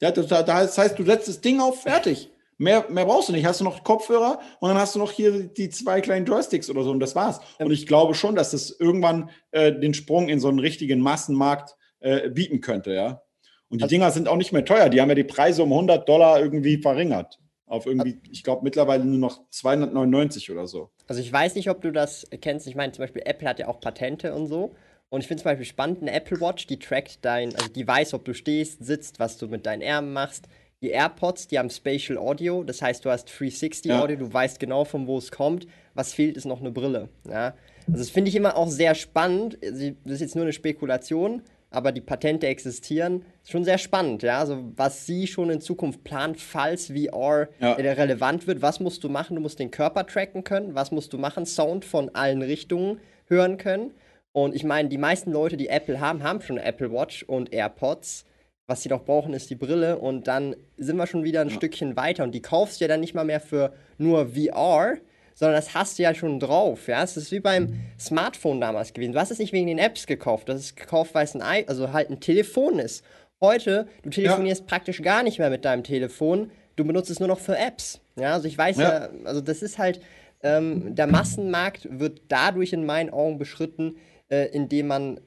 [0.00, 2.30] ja das heißt, du setzt das Ding auf, fertig.
[2.56, 3.44] Mehr, mehr brauchst du nicht.
[3.44, 6.82] Hast du noch Kopfhörer und dann hast du noch hier die zwei kleinen Joysticks oder
[6.82, 7.40] so und das war's.
[7.58, 11.76] Und ich glaube schon, dass das irgendwann äh, den Sprung in so einen richtigen Massenmarkt
[12.00, 13.22] äh, bieten könnte, ja.
[13.68, 14.88] Und die also, Dinger sind auch nicht mehr teuer.
[14.88, 19.04] Die haben ja die Preise um 100 Dollar irgendwie verringert auf irgendwie, ich glaube, mittlerweile
[19.04, 20.90] nur noch 299 oder so.
[21.08, 22.66] Also ich weiß nicht, ob du das kennst.
[22.66, 24.72] Ich meine, zum Beispiel Apple hat ja auch Patente und so.
[25.08, 28.14] Und ich finde zum Beispiel spannend, eine Apple Watch, die trackt dein, also die weiß,
[28.14, 30.48] ob du stehst, sitzt, was du mit deinen Armen machst.
[30.82, 34.02] Die AirPods, die haben Spatial Audio, das heißt, du hast 360 ja.
[34.02, 35.66] Audio, du weißt genau, von wo es kommt.
[35.94, 37.08] Was fehlt, ist noch eine Brille.
[37.28, 37.54] Ja?
[37.86, 39.58] Also das finde ich immer auch sehr spannend.
[39.62, 41.42] Das ist jetzt nur eine Spekulation,
[41.76, 43.22] aber die Patente existieren.
[43.42, 44.38] Ist schon sehr spannend, ja.
[44.38, 47.72] Also, was sie schon in Zukunft plant, falls VR ja.
[47.74, 48.62] relevant wird.
[48.62, 49.36] Was musst du machen?
[49.36, 50.74] Du musst den Körper tracken können.
[50.74, 51.44] Was musst du machen?
[51.44, 53.92] Sound von allen Richtungen hören können.
[54.32, 58.24] Und ich meine, die meisten Leute, die Apple haben, haben schon Apple Watch und AirPods.
[58.66, 59.98] Was sie doch brauchen, ist die Brille.
[59.98, 61.54] Und dann sind wir schon wieder ein ja.
[61.54, 62.24] Stückchen weiter.
[62.24, 64.96] Und die kaufst du ja dann nicht mal mehr für nur VR,
[65.36, 66.88] sondern das hast du ja schon drauf.
[66.88, 69.12] Ja, es ist wie beim Smartphone damals gewesen.
[69.12, 71.68] Du hast es nicht wegen den Apps gekauft, hast es gekauft, weil es ein, I
[71.68, 73.04] also halt ein Telefon ist.
[73.40, 74.66] Heute, du telefonierst ja.
[74.66, 78.00] praktisch gar nicht mehr mit deinem Telefon, du benutzt es nur noch für Apps.
[78.18, 80.00] Ja, also ich weiß ja, ja also das ist halt,
[80.42, 83.96] ähm, der Massenmarkt wird dadurch in meinen Augen beschritten,
[84.30, 85.20] äh, indem man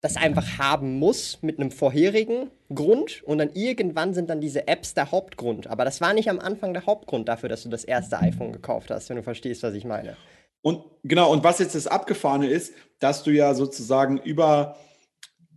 [0.00, 4.94] das einfach haben muss mit einem vorherigen Grund und dann irgendwann sind dann diese Apps
[4.94, 5.66] der Hauptgrund.
[5.66, 8.90] Aber das war nicht am Anfang der Hauptgrund dafür, dass du das erste iPhone gekauft
[8.90, 10.16] hast, wenn du verstehst, was ich meine.
[10.62, 14.76] Und genau, und was jetzt das Abgefahrene ist, dass du ja sozusagen über,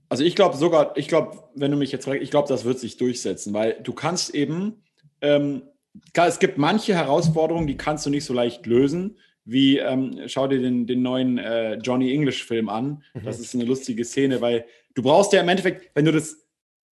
[0.10, 2.80] also ich glaube sogar, ich glaube, wenn du mich jetzt fragst, ich glaube, das wird
[2.80, 4.84] sich durchsetzen, weil du kannst eben,
[5.22, 5.64] ähm,
[6.14, 10.48] klar, es gibt manche Herausforderungen, die kannst du nicht so leicht lösen wie, ähm, schau
[10.48, 13.04] dir den, den neuen äh, Johnny English-Film an.
[13.14, 13.24] Mhm.
[13.26, 16.38] Das ist eine lustige Szene, weil du brauchst ja im Endeffekt, wenn du das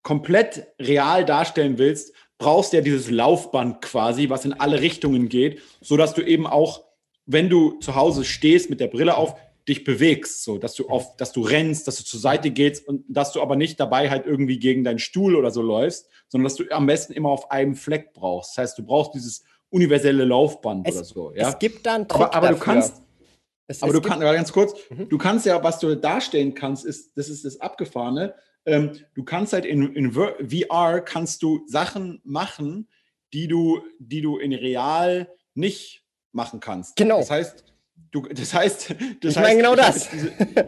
[0.02, 5.60] komplett real darstellen willst, brauchst du ja dieses Laufband quasi, was in alle Richtungen geht,
[5.80, 6.84] sodass du eben auch,
[7.26, 9.34] wenn du zu Hause stehst mit der Brille auf,
[9.68, 13.04] dich bewegst, so dass du auf, dass du rennst, dass du zur Seite gehst und
[13.08, 16.56] dass du aber nicht dabei halt irgendwie gegen deinen Stuhl oder so läufst, sondern dass
[16.56, 18.52] du am besten immer auf einem Fleck brauchst.
[18.52, 21.34] Das heißt, du brauchst dieses universelle Laufband es, oder so.
[21.34, 21.48] Ja?
[21.48, 23.02] Es gibt dann aber, aber du kannst,
[23.66, 25.08] es, aber es du kannst, ganz kurz, mhm.
[25.08, 28.34] du kannst ja, was du darstellen kannst, ist, das ist das Abgefahrene.
[28.66, 32.88] Ähm, du kannst halt in, in VR kannst du Sachen machen,
[33.32, 36.96] die du, die du in real nicht machen kannst.
[36.96, 37.18] Genau.
[37.18, 37.64] Das heißt,
[38.10, 40.08] du, das heißt, das ich meine genau ich das.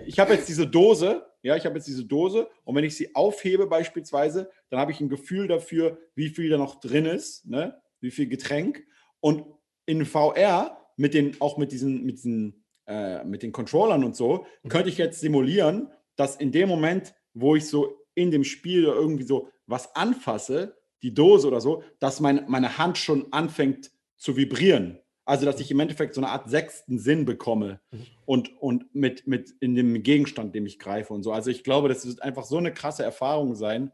[0.06, 3.14] ich habe jetzt diese Dose, ja, ich habe jetzt diese Dose und wenn ich sie
[3.14, 7.80] aufhebe beispielsweise, dann habe ich ein Gefühl dafür, wie viel da noch drin ist, ne?
[8.00, 8.84] wie viel Getränk.
[9.22, 9.44] Und
[9.86, 14.44] in VR mit den, auch mit diesen, mit diesen, äh, mit den Controllern und so,
[14.62, 14.68] mhm.
[14.68, 19.24] könnte ich jetzt simulieren, dass in dem Moment, wo ich so in dem Spiel irgendwie
[19.24, 24.98] so was anfasse, die Dose oder so, dass mein, meine Hand schon anfängt zu vibrieren.
[25.24, 28.06] Also, dass ich im Endeffekt so eine Art sechsten Sinn bekomme mhm.
[28.26, 31.32] und, und mit, mit in dem Gegenstand, dem ich greife und so.
[31.32, 33.92] Also, ich glaube, das wird einfach so eine krasse Erfahrung sein.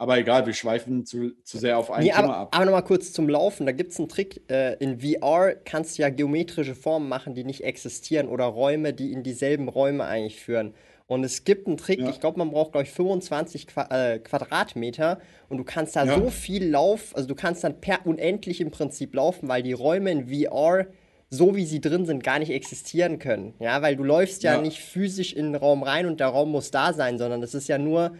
[0.00, 2.48] Aber egal, wir schweifen zu, zu sehr auf ein nee, Thema aber, ab.
[2.52, 3.66] Aber nochmal kurz zum Laufen.
[3.66, 4.48] Da gibt es einen Trick.
[4.48, 9.12] Äh, in VR kannst du ja geometrische Formen machen, die nicht existieren oder Räume, die
[9.12, 10.72] in dieselben Räume eigentlich führen.
[11.08, 12.10] Und es gibt einen Trick, ja.
[12.10, 16.14] ich glaube, man braucht, glaube ich, 25 Qua äh, Quadratmeter und du kannst da ja.
[16.14, 20.10] so viel laufen, also du kannst dann per unendlich im Prinzip laufen, weil die Räume
[20.10, 20.86] in VR
[21.30, 23.54] so wie sie drin sind, gar nicht existieren können.
[23.58, 26.50] Ja, weil du läufst ja, ja nicht physisch in den Raum rein und der Raum
[26.50, 28.12] muss da sein, sondern das ist ja nur,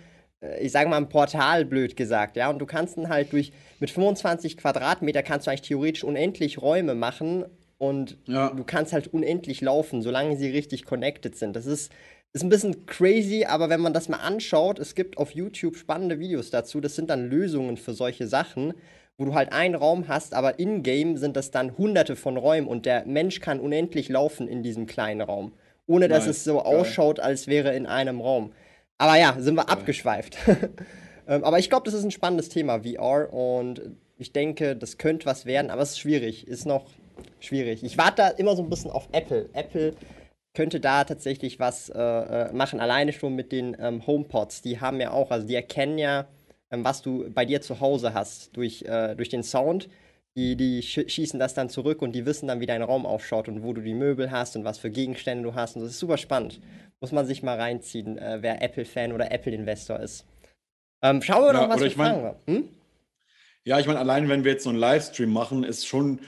[0.60, 2.50] ich sage mal, ein Portal, blöd gesagt, ja.
[2.50, 6.94] Und du kannst dann halt durch, mit 25 Quadratmeter kannst du eigentlich theoretisch unendlich Räume
[6.94, 7.44] machen
[7.78, 8.50] und ja.
[8.50, 11.56] du kannst halt unendlich laufen, solange sie richtig connected sind.
[11.56, 11.92] Das ist
[12.32, 16.20] ist ein bisschen crazy, aber wenn man das mal anschaut, es gibt auf YouTube spannende
[16.20, 16.80] Videos dazu.
[16.80, 18.74] Das sind dann Lösungen für solche Sachen,
[19.16, 22.86] wo du halt einen Raum hast, aber in-game sind das dann hunderte von Räumen und
[22.86, 25.52] der Mensch kann unendlich laufen in diesem kleinen Raum.
[25.86, 26.36] Ohne dass nice.
[26.36, 26.66] es so Geil.
[26.66, 28.52] ausschaut, als wäre in einem Raum.
[28.98, 30.36] Aber ja, sind wir abgeschweift.
[31.30, 33.32] Ähm, aber ich glaube, das ist ein spannendes Thema, VR.
[33.32, 33.82] Und
[34.16, 36.48] ich denke, das könnte was werden, aber es ist schwierig.
[36.48, 36.86] Ist noch
[37.38, 37.84] schwierig.
[37.84, 39.48] Ich warte da immer so ein bisschen auf Apple.
[39.52, 39.94] Apple
[40.54, 42.80] könnte da tatsächlich was äh, äh, machen.
[42.80, 44.62] Alleine schon mit den ähm, HomePods.
[44.62, 46.26] Die haben ja auch, also die erkennen ja,
[46.70, 49.88] ähm, was du bei dir zu Hause hast durch, äh, durch den Sound.
[50.36, 53.48] Die, die sch schießen das dann zurück und die wissen dann, wie dein Raum ausschaut
[53.48, 55.76] und wo du die Möbel hast und was für Gegenstände du hast.
[55.76, 56.60] Und das ist super spannend.
[57.00, 60.26] Muss man sich mal reinziehen, äh, wer Apple-Fan oder Apple-Investor ist.
[61.02, 62.36] Ähm, schauen wir ja, doch, was wir fragen.
[62.46, 62.68] Hm?
[63.64, 66.20] Ja, ich meine, allein wenn wir jetzt so einen Livestream machen, ist schon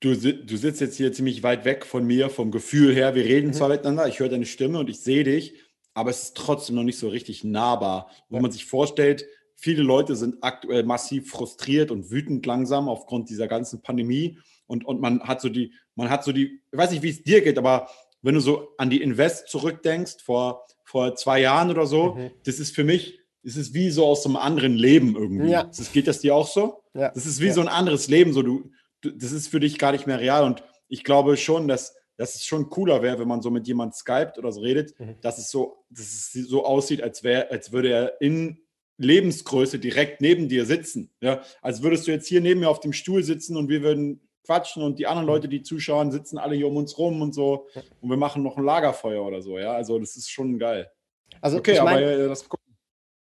[0.00, 3.14] du, du sitzt jetzt hier ziemlich weit weg von mir, vom Gefühl her.
[3.14, 3.52] Wir reden mhm.
[3.52, 5.54] zwar miteinander, ich höre deine Stimme und ich sehe dich,
[5.94, 8.10] aber es ist trotzdem noch nicht so richtig nahbar.
[8.28, 8.42] Wo ja.
[8.42, 13.82] man sich vorstellt, viele Leute sind aktuell massiv frustriert und wütend langsam aufgrund dieser ganzen
[13.82, 14.38] Pandemie.
[14.66, 17.22] Und, und man hat so die, man hat so die, ich weiß nicht, wie es
[17.22, 17.88] dir geht, aber
[18.26, 22.32] wenn du so an die Invest zurückdenkst, vor, vor zwei Jahren oder so, mhm.
[22.44, 25.50] das ist für mich, das ist wie so aus einem anderen Leben irgendwie.
[25.50, 25.62] Ja.
[25.62, 26.82] Das, geht das dir auch so?
[26.92, 27.12] Ja.
[27.12, 27.52] Das ist wie ja.
[27.52, 28.32] so ein anderes Leben.
[28.32, 28.68] So, du,
[29.00, 30.42] das ist für dich gar nicht mehr real.
[30.42, 33.92] Und ich glaube schon, dass, dass es schon cooler wäre, wenn man so mit jemandem
[33.92, 35.14] skypt oder so redet, mhm.
[35.20, 38.58] dass es so, dass es so aussieht, als wäre, als würde er in
[38.98, 41.12] Lebensgröße direkt neben dir sitzen.
[41.20, 41.42] Ja?
[41.62, 44.82] Als würdest du jetzt hier neben mir auf dem Stuhl sitzen und wir würden quatschen
[44.82, 45.32] und die anderen mhm.
[45.32, 47.66] Leute, die zuschauen, sitzen alle hier um uns rum und so
[48.00, 49.72] und wir machen noch ein Lagerfeuer oder so, ja.
[49.72, 50.90] Also das ist schon geil.
[51.40, 52.48] Also okay, ich mein, aber äh, das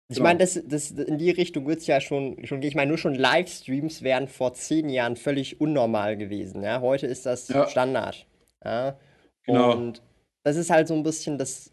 [0.10, 0.30] ich genau.
[0.30, 2.68] meine, das, das, in die Richtung wird es ja schon, schon gehen.
[2.68, 6.62] Ich meine, nur schon Livestreams wären vor zehn Jahren völlig unnormal gewesen.
[6.62, 6.82] Ja?
[6.82, 7.68] Heute ist das ja.
[7.68, 8.28] Standard.
[8.64, 9.00] Ja?
[9.46, 9.72] Genau.
[9.72, 10.04] Und
[10.44, 11.72] das ist halt so ein bisschen das.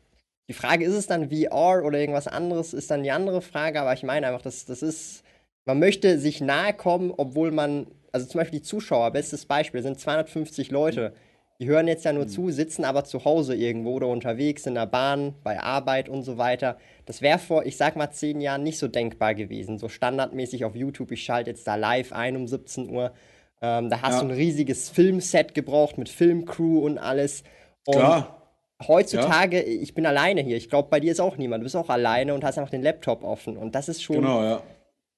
[0.48, 3.80] Die Frage, ist es dann VR oder irgendwas anderes, ist dann die andere Frage.
[3.80, 5.22] Aber ich meine einfach, das, das ist.
[5.64, 7.86] Man möchte sich nahe kommen, obwohl man.
[8.12, 11.12] Also zum Beispiel die Zuschauer, bestes Beispiel, sind 250 Leute.
[11.60, 12.28] Die hören jetzt ja nur mhm.
[12.28, 16.38] zu, sitzen aber zu Hause irgendwo oder unterwegs in der Bahn, bei Arbeit und so
[16.38, 16.78] weiter.
[17.04, 19.78] Das wäre vor, ich sag mal, zehn Jahren nicht so denkbar gewesen.
[19.78, 23.12] So standardmäßig auf YouTube, ich schalte jetzt da live ein um 17 Uhr.
[23.60, 24.20] Ähm, da hast ja.
[24.20, 27.44] du ein riesiges Filmset gebraucht mit Filmcrew und alles.
[27.84, 28.40] Und Klar.
[28.88, 29.82] Heutzutage, ja.
[29.82, 30.56] ich bin alleine hier.
[30.56, 31.60] Ich glaube, bei dir ist auch niemand.
[31.60, 33.58] Du bist auch alleine und hast einfach den Laptop offen.
[33.58, 34.16] Und das ist schon.
[34.16, 34.62] Genau, ja.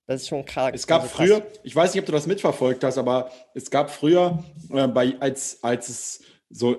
[0.07, 0.73] Das ist schon krass.
[0.75, 3.91] Es gab also früher, ich weiß nicht, ob du das mitverfolgt hast, aber es gab
[3.91, 6.77] früher, äh, bei, als, als es so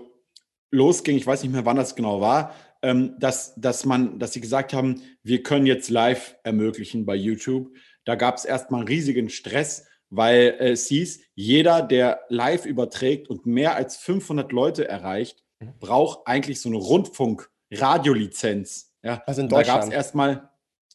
[0.72, 4.42] losging, ich weiß nicht mehr, wann das genau war, ähm, dass, dass man, dass sie
[4.42, 7.70] gesagt haben, wir können jetzt live ermöglichen bei YouTube.
[8.04, 13.30] Da gab es erstmal einen riesigen Stress, weil äh, es hieß, jeder, der live überträgt
[13.30, 15.76] und mehr als 500 Leute erreicht, mhm.
[15.80, 18.92] braucht eigentlich so eine Rundfunk-Radiolizenz.
[19.02, 19.68] Ja, also in Deutschland.
[19.68, 20.50] Da gab es erstmal,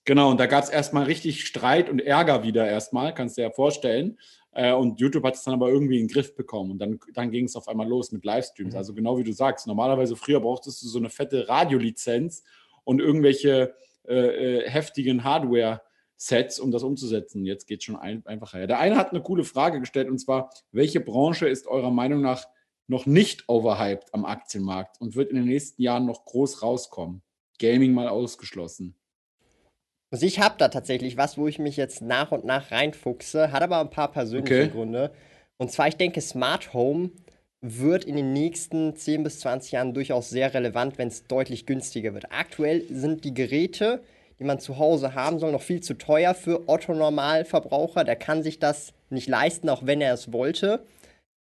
[0.09, 3.49] genau, und da gab es erstmal richtig Streit und Ärger wieder erstmal, kannst du dir
[3.49, 4.19] ja vorstellen.
[4.53, 6.73] Äh, und YouTube hat es dann aber irgendwie in den Griff bekommen.
[6.73, 8.73] Und dann, dann ging es auf einmal los mit Livestreams.
[8.73, 8.79] Mhm.
[8.79, 12.43] Also genau wie du sagst, normalerweise früher brauchtest du so eine fette Radiolizenz
[12.85, 13.75] und irgendwelche
[14.09, 17.45] äh, äh, heftigen Hardware-Sets, um das umzusetzen.
[17.45, 18.67] Jetzt geht es schon ein, einfacher.
[18.67, 22.47] Der eine hat eine coole Frage gestellt und zwar, welche Branche ist eurer Meinung nach
[22.87, 27.21] noch nicht overhyped am Aktienmarkt und wird in den nächsten Jahren noch groß rauskommen?
[27.59, 28.95] Gaming mal ausgeschlossen.
[30.11, 33.63] Also ich habe da tatsächlich was, wo ich mich jetzt nach und nach reinfuchse, hat
[33.63, 34.71] aber ein paar persönliche okay.
[34.71, 35.11] Gründe.
[35.59, 37.11] Und zwar, ich denke, Smart Home
[37.61, 42.15] wird in den nächsten 10 bis 20 Jahren durchaus sehr relevant, wenn es deutlich günstiger
[42.15, 42.33] wird.
[42.33, 44.01] Aktuell sind die Geräte,
[44.39, 48.05] die man zu Hause haben soll, noch viel zu teuer für Otto-Normalverbraucher.
[48.05, 50.85] Der kann sich das nicht leisten, auch wenn er es wollte.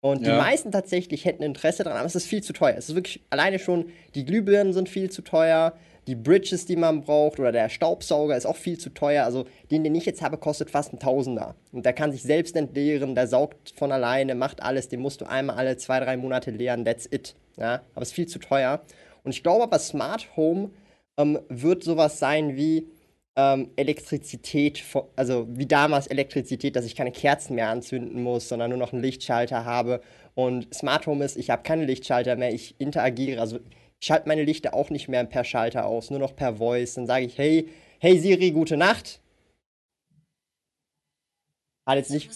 [0.00, 0.32] Und ja.
[0.32, 2.76] die meisten tatsächlich hätten Interesse daran, aber es ist viel zu teuer.
[2.76, 5.72] Es ist wirklich alleine schon, die Glühbirnen sind viel zu teuer
[6.06, 9.24] die Bridges, die man braucht, oder der Staubsauger ist auch viel zu teuer.
[9.24, 11.54] Also den, den ich jetzt habe, kostet fast ein Tausender.
[11.72, 14.88] Und der kann sich selbst entleeren, der saugt von alleine, macht alles.
[14.88, 17.34] Den musst du einmal alle zwei, drei Monate leeren, that's it.
[17.56, 18.80] Ja, aber es ist viel zu teuer.
[19.22, 20.70] Und ich glaube aber, Smart Home
[21.16, 22.88] ähm, wird sowas sein wie
[23.36, 24.82] ähm, Elektrizität,
[25.16, 29.02] also wie damals Elektrizität, dass ich keine Kerzen mehr anzünden muss, sondern nur noch einen
[29.02, 30.00] Lichtschalter habe.
[30.34, 33.58] Und Smart Home ist, ich habe keine Lichtschalter mehr, ich interagiere, also
[34.04, 36.92] ich schalte meine Lichter auch nicht mehr per Schalter aus, nur noch per Voice.
[36.92, 39.18] Dann sage ich, hey, hey Siri, gute Nacht.
[41.86, 42.30] Hat jetzt nicht.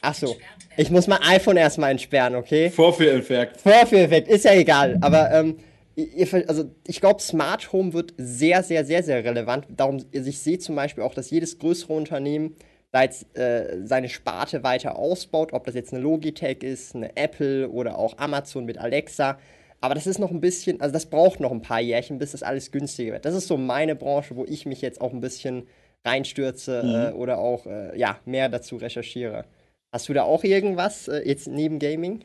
[0.00, 0.36] Ach so.
[0.76, 2.70] Ich muss mein iPhone erstmal entsperren, okay?
[2.70, 3.60] Vorführeffekt.
[3.62, 4.96] Vorführeffekt, ist ja egal.
[5.00, 5.58] Aber ähm,
[5.96, 9.66] ihr, also ich glaube, Smart Home wird sehr, sehr, sehr, sehr relevant.
[9.70, 12.54] Darum, also ich sehe zum Beispiel auch, dass jedes größere Unternehmen
[12.92, 17.68] da jetzt äh, seine Sparte weiter ausbaut, ob das jetzt eine Logitech ist, eine Apple
[17.70, 19.36] oder auch Amazon mit Alexa.
[19.80, 22.42] Aber das ist noch ein bisschen, also das braucht noch ein paar Jährchen, bis das
[22.42, 23.24] alles günstiger wird.
[23.24, 25.66] Das ist so meine Branche, wo ich mich jetzt auch ein bisschen
[26.04, 26.94] reinstürze mhm.
[26.94, 29.44] äh, oder auch äh, ja, mehr dazu recherchiere.
[29.92, 32.24] Hast du da auch irgendwas äh, jetzt neben Gaming?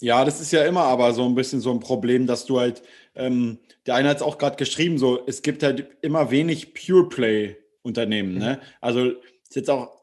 [0.00, 2.82] Ja, das ist ja immer aber so ein bisschen so ein Problem, dass du halt,
[3.14, 7.08] ähm, der eine hat es auch gerade geschrieben, so, es gibt halt immer wenig Pure
[7.08, 8.34] Play-Unternehmen.
[8.34, 8.38] Ne?
[8.38, 8.40] Mhm.
[8.40, 8.60] Ne?
[8.80, 9.96] Also ist jetzt auch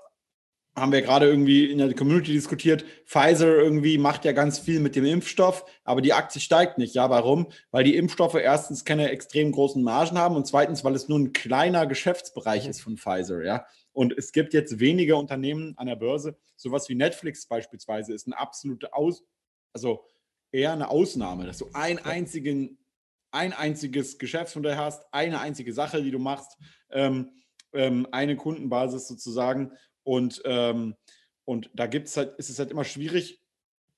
[0.76, 4.96] haben wir gerade irgendwie in der Community diskutiert, Pfizer irgendwie macht ja ganz viel mit
[4.96, 6.96] dem Impfstoff, aber die Aktie steigt nicht.
[6.96, 7.48] Ja, warum?
[7.70, 11.34] Weil die Impfstoffe erstens keine extrem großen Margen haben und zweitens, weil es nur ein
[11.34, 13.66] kleiner Geschäftsbereich ist von Pfizer, ja.
[13.92, 18.40] Und es gibt jetzt weniger Unternehmen an der Börse, sowas wie Netflix beispielsweise ist eine
[18.40, 19.24] absolute Aus,
[19.74, 20.06] also
[20.52, 22.80] eher eine Ausnahme, dass du ein einzigen,
[23.32, 26.58] ein einziges Geschäftsmodell hast, eine einzige Sache, die du machst,
[26.90, 27.30] ähm,
[27.74, 29.72] ähm, eine Kundenbasis sozusagen
[30.04, 30.96] und, ähm,
[31.46, 33.42] und da gibt's halt, ist es halt immer schwierig.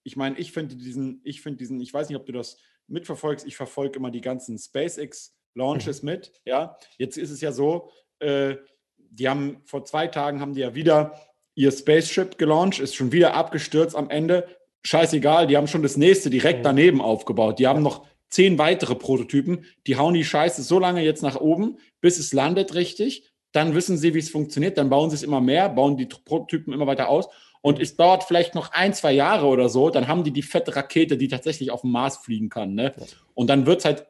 [0.03, 3.45] Ich meine, ich finde diesen, ich finde diesen, ich weiß nicht, ob du das mitverfolgst,
[3.45, 6.09] ich verfolge immer die ganzen SpaceX-Launches mhm.
[6.09, 6.31] mit.
[6.45, 8.55] Ja, jetzt ist es ja so, äh,
[8.97, 11.19] die haben vor zwei Tagen haben die ja wieder
[11.55, 14.47] ihr Spaceship gelauncht, ist schon wieder abgestürzt am Ende.
[14.83, 16.63] Scheißegal, die haben schon das nächste direkt mhm.
[16.63, 17.59] daneben aufgebaut.
[17.59, 19.65] Die haben noch zehn weitere Prototypen.
[19.87, 23.97] Die hauen die Scheiße so lange jetzt nach oben, bis es landet richtig dann wissen
[23.97, 27.09] sie, wie es funktioniert, dann bauen sie es immer mehr, bauen die Prototypen immer weiter
[27.09, 27.27] aus
[27.61, 30.75] und es dauert vielleicht noch ein, zwei Jahre oder so, dann haben die die fette
[30.75, 32.75] Rakete, die tatsächlich auf dem Mars fliegen kann.
[32.75, 32.93] Ne?
[33.33, 34.05] Und dann wird es halt,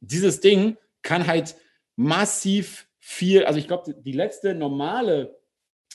[0.00, 1.56] dieses Ding kann halt
[1.96, 5.36] massiv viel, also ich glaube, die letzte normale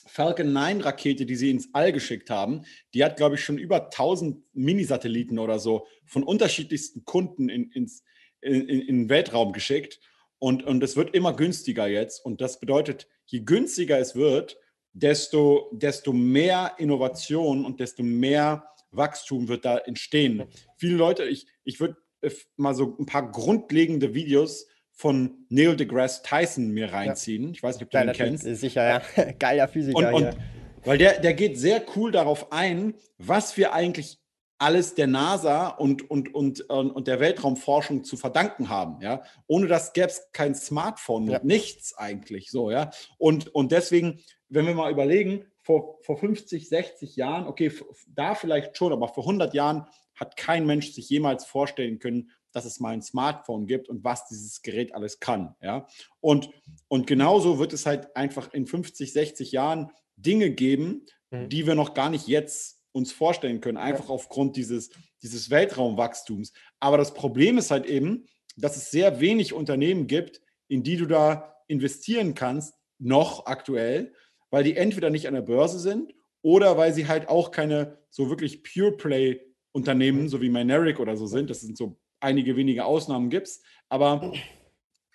[0.04, 3.84] Falcon 9 Rakete, die sie ins All geschickt haben, die hat, glaube ich, schon über
[3.84, 8.04] 1000 Minisatelliten oder so von unterschiedlichsten Kunden in, ins,
[8.40, 10.00] in, in den Weltraum geschickt.
[10.38, 12.24] Und, und es wird immer günstiger jetzt.
[12.24, 14.58] Und das bedeutet, je günstiger es wird,
[14.92, 20.44] desto, desto mehr Innovation und desto mehr Wachstum wird da entstehen.
[20.76, 26.22] Viele Leute, ich, ich würde äh, mal so ein paar grundlegende Videos von Neil deGrasse
[26.24, 27.44] Tyson mir reinziehen.
[27.44, 27.50] Ja.
[27.50, 28.44] Ich weiß nicht, ob du Geiler den kennst.
[28.60, 28.84] Sicher,
[29.16, 29.32] ja.
[29.38, 30.14] Geiler Physiker.
[30.14, 30.36] Und, und,
[30.84, 34.18] weil der, der geht sehr cool darauf ein, was wir eigentlich
[34.58, 39.00] alles der NASA und, und, und, und der Weltraumforschung zu verdanken haben.
[39.00, 39.22] Ja?
[39.46, 41.40] Ohne das gäbe es kein Smartphone ja.
[41.42, 42.70] nichts eigentlich so.
[42.70, 42.90] Ja?
[43.18, 47.70] Und, und deswegen, wenn wir mal überlegen, vor, vor 50, 60 Jahren, okay,
[48.08, 52.64] da vielleicht schon, aber vor 100 Jahren hat kein Mensch sich jemals vorstellen können, dass
[52.64, 55.54] es mal ein Smartphone gibt und was dieses Gerät alles kann.
[55.60, 55.86] Ja?
[56.20, 56.50] Und,
[56.88, 61.48] und genauso wird es halt einfach in 50, 60 Jahren Dinge geben, mhm.
[61.48, 64.90] die wir noch gar nicht jetzt uns vorstellen können, einfach aufgrund dieses,
[65.22, 66.52] dieses Weltraumwachstums.
[66.80, 68.26] Aber das Problem ist halt eben,
[68.56, 74.12] dass es sehr wenig Unternehmen gibt, in die du da investieren kannst, noch aktuell,
[74.50, 78.28] weil die entweder nicht an der Börse sind oder weil sie halt auch keine so
[78.28, 79.40] wirklich Pure Play
[79.72, 81.50] Unternehmen, so wie Mynaric oder so sind.
[81.50, 83.62] Das sind so einige wenige Ausnahmen gibt es.
[83.88, 84.32] Aber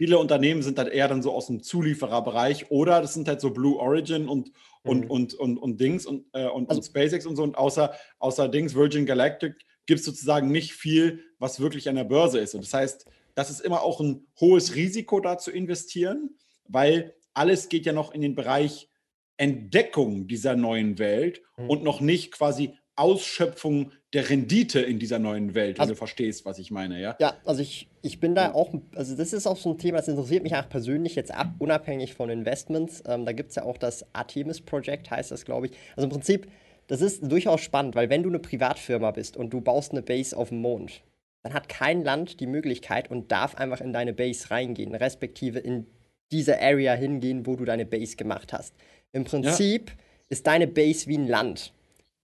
[0.04, 3.52] viele Unternehmen sind halt eher dann so aus dem Zuliefererbereich oder das sind halt so
[3.52, 4.52] Blue Origin und,
[4.84, 5.10] und, mhm.
[5.10, 7.44] und, und, und Dings und, äh, und, also, und SpaceX und so.
[7.44, 12.04] Und außer, außer Dings, Virgin Galactic, gibt es sozusagen nicht viel, was wirklich an der
[12.04, 12.54] Börse ist.
[12.54, 16.32] Und das heißt, das ist immer auch ein hohes Risiko, da zu investieren,
[16.68, 18.90] weil alles geht ja noch in den Bereich
[19.38, 21.70] Entdeckung dieser neuen Welt mhm.
[21.70, 26.46] und noch nicht quasi Ausschöpfung der Rendite in dieser neuen Welt, wenn also, du verstehst,
[26.46, 27.16] was ich meine, ja?
[27.20, 30.08] Ja, also ich, ich bin da auch, also das ist auch so ein Thema, das
[30.08, 33.02] interessiert mich auch persönlich jetzt ab, unabhängig von Investments.
[33.08, 35.74] Ähm, da gibt es ja auch das Artemis-Projekt, heißt das, glaube ich.
[35.96, 36.48] Also im Prinzip,
[36.88, 40.38] das ist durchaus spannend, weil wenn du eine Privatfirma bist und du baust eine Base
[40.38, 41.02] auf dem Mond,
[41.42, 45.88] dann hat kein Land die Möglichkeit und darf einfach in deine Base reingehen, respektive in
[46.32, 48.76] diese Area hingehen, wo du deine Base gemacht hast.
[49.12, 49.96] Im Prinzip ja.
[50.30, 51.74] ist deine Base wie ein Land.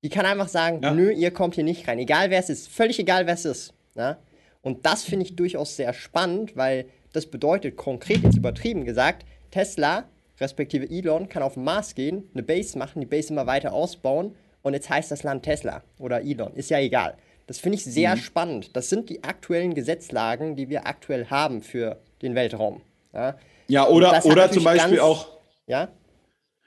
[0.03, 0.91] Die kann einfach sagen, ja.
[0.93, 1.99] nö, ihr kommt hier nicht rein.
[1.99, 2.69] Egal wer es ist.
[2.69, 3.73] Völlig egal, wer es ist.
[3.95, 4.17] Ja?
[4.61, 10.05] Und das finde ich durchaus sehr spannend, weil das bedeutet konkret jetzt übertrieben gesagt, Tesla,
[10.39, 14.35] respektive Elon, kann auf den Mars gehen, eine Base machen, die Base immer weiter ausbauen
[14.61, 16.53] und jetzt heißt das Land Tesla oder Elon.
[16.53, 17.15] Ist ja egal.
[17.47, 18.19] Das finde ich sehr mhm.
[18.19, 18.75] spannend.
[18.75, 22.81] Das sind die aktuellen Gesetzlagen, die wir aktuell haben für den Weltraum.
[23.13, 23.37] Ja,
[23.67, 25.29] ja oder, oder zum Beispiel ganz, auch.
[25.65, 25.89] Ja?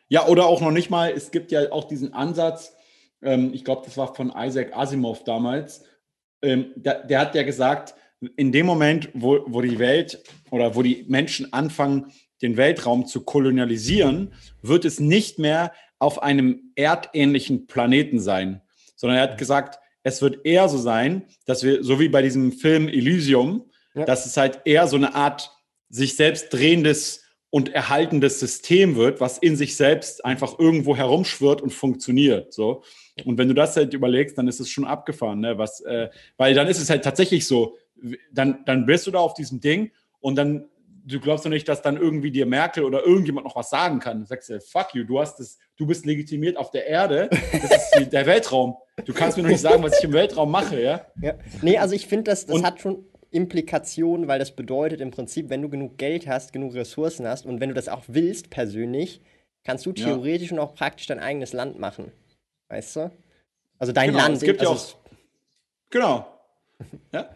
[0.09, 2.75] Ja, oder auch noch nicht mal, es gibt ja auch diesen Ansatz,
[3.53, 5.85] ich glaube, das war von Isaac Asimov damals,
[6.43, 7.95] ähm, der, der, hat ja gesagt,
[8.37, 12.13] in dem Moment, wo, wo die Welt oder wo die Menschen anfangen,
[12.43, 18.61] den Weltraum zu kolonialisieren, wird es nicht mehr auf einem erdähnlichen Planeten sein,
[18.97, 22.53] sondern er hat gesagt, es wird eher so sein, dass wir, so wie bei diesem
[22.53, 24.05] Film Elysium, ja.
[24.05, 25.51] dass es halt eher so eine Art
[25.89, 27.22] sich selbst drehendes
[27.53, 32.55] und erhaltendes System wird, was in sich selbst einfach irgendwo herumschwirrt und funktioniert.
[32.55, 32.83] So.
[33.27, 35.59] Und wenn du das halt überlegst, dann ist es schon abgefahren, ne?
[35.59, 37.77] Was, äh, weil dann ist es halt tatsächlich so,
[38.33, 40.71] dann, dann bist du da auf diesem Ding und dann,
[41.05, 44.21] du glaubst doch nicht, dass dann irgendwie dir Merkel oder irgendjemand noch was sagen kann.
[44.21, 48.01] Du sagst ja, fuck you, du hast es, du bist legitimiert auf der Erde, das
[48.01, 48.77] ist der Weltraum.
[49.05, 51.05] Du kannst mir noch nicht sagen, was ich im Weltraum mache, ja?
[51.21, 51.35] ja.
[51.61, 55.49] Nee, also ich finde, das, das und, hat schon Implikationen, weil das bedeutet im Prinzip,
[55.51, 59.21] wenn du genug Geld hast, genug Ressourcen hast und wenn du das auch willst persönlich,
[59.65, 60.57] kannst du theoretisch ja.
[60.57, 62.13] und auch praktisch dein eigenes Land machen.
[62.69, 63.11] Weißt du?
[63.79, 64.37] Also dein genau, Land.
[64.37, 64.97] Es gibt also ja auch.
[65.91, 66.27] Genau.
[67.13, 67.31] ja.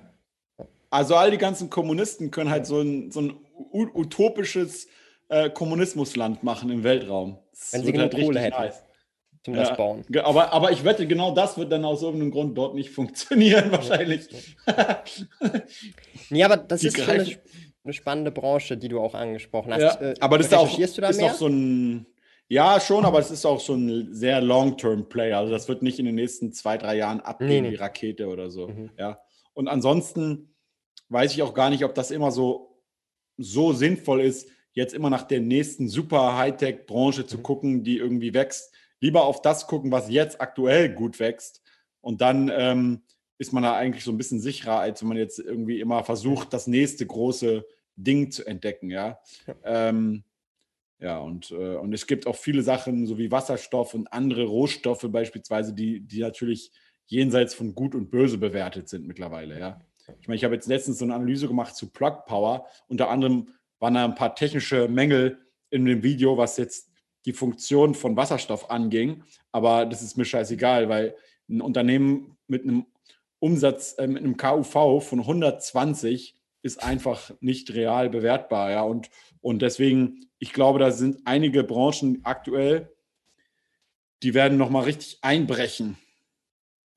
[0.90, 3.36] Also all die ganzen Kommunisten können halt so ein, so ein
[3.72, 4.88] utopisches
[5.28, 7.38] äh, Kommunismusland machen im Weltraum.
[7.50, 8.62] Das Wenn sie genug halt Kohle hätten.
[8.62, 8.82] Nice.
[9.46, 10.04] Zum ja, das bauen.
[10.24, 14.26] Aber, aber ich wette, genau das wird dann aus irgendeinem Grund dort nicht funktionieren, wahrscheinlich.
[16.30, 17.36] nee, aber das die ist schon eine,
[17.84, 20.00] eine, spannende Branche, die du auch angesprochen hast.
[20.00, 22.06] Ja, äh, aber das ist auch, ist auch so ein
[22.48, 25.32] ja, schon, aber es ist auch so ein sehr Long-Term-Play.
[25.32, 27.70] Also das wird nicht in den nächsten zwei, drei Jahren abgehen, nee.
[27.70, 28.66] die Rakete oder so.
[28.66, 28.90] Mhm.
[28.98, 29.20] Ja.
[29.54, 30.56] Und ansonsten
[31.08, 32.82] weiß ich auch gar nicht, ob das immer so,
[33.36, 37.42] so sinnvoll ist, jetzt immer nach der nächsten super Hightech-Branche zu mhm.
[37.44, 38.74] gucken, die irgendwie wächst.
[39.00, 41.62] Lieber auf das gucken, was jetzt aktuell gut wächst.
[42.00, 43.02] Und dann ähm,
[43.38, 46.52] ist man da eigentlich so ein bisschen sicherer, als wenn man jetzt irgendwie immer versucht,
[46.52, 47.66] das nächste große
[47.96, 48.90] Ding zu entdecken.
[48.90, 49.18] Ja.
[49.46, 49.54] ja.
[49.64, 50.24] Ähm,
[50.98, 55.06] ja, und, äh, und es gibt auch viele Sachen, so wie Wasserstoff und andere Rohstoffe
[55.10, 56.70] beispielsweise, die, die natürlich
[57.06, 59.80] jenseits von Gut und Böse bewertet sind mittlerweile, ja.
[60.20, 62.66] Ich meine, ich habe jetzt letztens so eine Analyse gemacht zu Plug Power.
[62.86, 63.48] Unter anderem
[63.80, 65.38] waren da ein paar technische Mängel
[65.70, 66.92] in dem Video, was jetzt
[67.26, 69.24] die Funktion von Wasserstoff anging.
[69.52, 71.16] Aber das ist mir scheißegal, weil
[71.48, 72.86] ein Unternehmen mit einem
[73.38, 78.70] Umsatz, äh, mit einem KUV von 120 ist einfach nicht real bewertbar.
[78.70, 78.82] Ja?
[78.82, 79.10] Und,
[79.40, 82.92] und deswegen, ich glaube, da sind einige Branchen aktuell,
[84.22, 85.98] die werden nochmal richtig einbrechen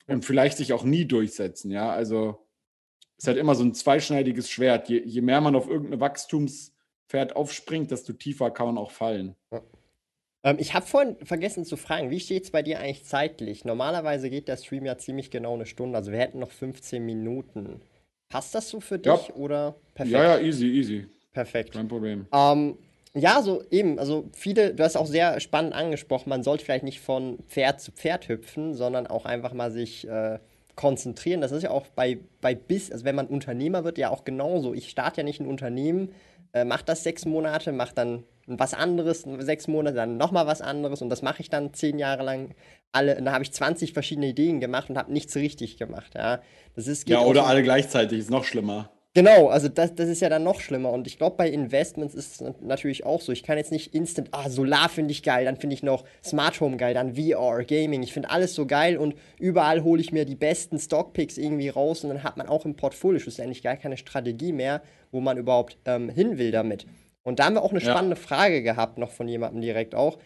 [0.08, 1.70] und vielleicht sich auch nie durchsetzen.
[1.70, 2.48] Ja, also
[3.18, 4.88] es ist halt immer so ein zweischneidiges Schwert.
[4.90, 9.36] Je, je mehr man auf irgendeine Wachstumspferd aufspringt, desto tiefer kann man auch fallen.
[9.52, 9.62] Ja.
[10.44, 13.66] Ähm, ich habe vorhin vergessen zu fragen, wie steht es bei dir eigentlich zeitlich?
[13.66, 17.82] Normalerweise geht der Stream ja ziemlich genau eine Stunde, also wir hätten noch 15 Minuten.
[18.30, 19.36] Passt das so für dich ja.
[19.36, 20.14] oder perfekt?
[20.14, 21.08] Ja, ja, easy, easy.
[21.34, 21.74] Perfekt.
[21.74, 22.28] Kein Problem.
[22.32, 22.78] Ähm,
[23.16, 27.00] ja, so eben, also viele, du hast auch sehr spannend angesprochen, man sollte vielleicht nicht
[27.00, 30.38] von Pferd zu Pferd hüpfen, sondern auch einfach mal sich äh,
[30.76, 31.42] konzentrieren.
[31.42, 34.74] Das ist ja auch bei, bei BIS, also wenn man Unternehmer wird, ja auch genauso.
[34.74, 36.14] Ich starte ja nicht ein Unternehmen,
[36.54, 38.24] äh, mache das sechs Monate, mache dann
[38.58, 42.24] was anderes, sechs Monate, dann nochmal was anderes und das mache ich dann zehn Jahre
[42.24, 42.56] lang.
[42.91, 46.14] Alle, da habe ich 20 verschiedene Ideen gemacht und habe nichts richtig gemacht.
[46.16, 46.41] Ja,
[46.76, 48.89] das ist, ja oder alle gleichzeitig, ist noch schlimmer.
[49.16, 50.91] Genau, also das, das ist ja dann noch schlimmer.
[50.91, 53.32] Und ich glaube, bei Investments ist es natürlich auch so.
[53.32, 56.62] Ich kann jetzt nicht instant, ah, Solar finde ich geil, dann finde ich noch Smart
[56.62, 58.04] Home geil, dann VR, Gaming.
[58.04, 62.04] Ich finde alles so geil und überall hole ich mir die besten Stockpicks irgendwie raus
[62.04, 65.78] und dann hat man auch im Portfolio schlussendlich gar keine Strategie mehr, wo man überhaupt
[65.86, 66.86] ähm, hin will damit.
[67.24, 68.22] Und da haben wir auch eine spannende ja.
[68.22, 70.18] Frage gehabt, noch von jemandem direkt auch.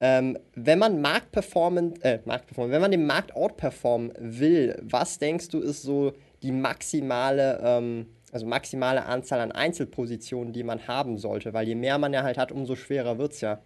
[0.00, 5.60] Ähm, wenn man Marktperformance, äh, Marktperformance, wenn man den Markt outperformen will, was denkst du
[5.60, 11.66] ist so die maximale ähm, also maximale Anzahl an Einzelpositionen, die man haben sollte, weil
[11.66, 13.62] je mehr man ja halt hat, umso schwerer wird es ja.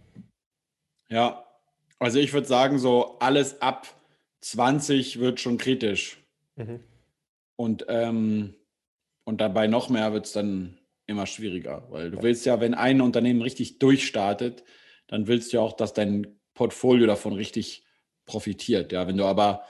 [1.09, 1.45] Ja,
[1.99, 3.87] also ich würde sagen, so alles ab
[4.41, 6.19] 20 wird schon kritisch.
[6.57, 6.81] Mhm.
[7.57, 8.55] Und, ähm,
[9.25, 10.79] und dabei noch mehr wird es dann
[11.13, 14.65] immer schwieriger, weil du willst ja, wenn ein Unternehmen richtig durchstartet,
[15.07, 17.85] dann willst du ja auch, dass dein Portfolio davon richtig
[18.27, 18.93] profitiert.
[18.93, 19.65] Ja, wenn du aber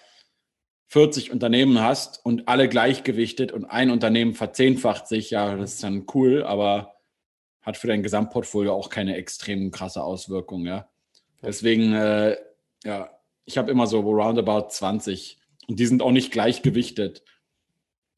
[0.88, 6.06] 40 Unternehmen hast und alle gleichgewichtet und ein Unternehmen verzehnfacht sich, ja, das ist dann
[6.14, 6.96] cool, aber
[7.62, 10.90] hat für dein Gesamtportfolio auch keine extrem krasse Auswirkung, ja.
[11.42, 12.36] Deswegen, äh,
[12.84, 13.10] ja,
[13.44, 17.24] ich habe immer so roundabout 20 und die sind auch nicht gleichgewichtet.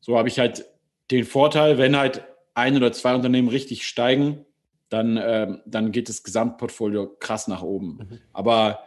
[0.00, 0.66] So habe ich halt
[1.10, 2.24] den Vorteil, wenn halt
[2.54, 4.44] ein oder zwei Unternehmen richtig steigen,
[4.88, 7.96] dann, äh, dann geht das Gesamtportfolio krass nach oben.
[7.96, 8.20] Mhm.
[8.32, 8.80] Aber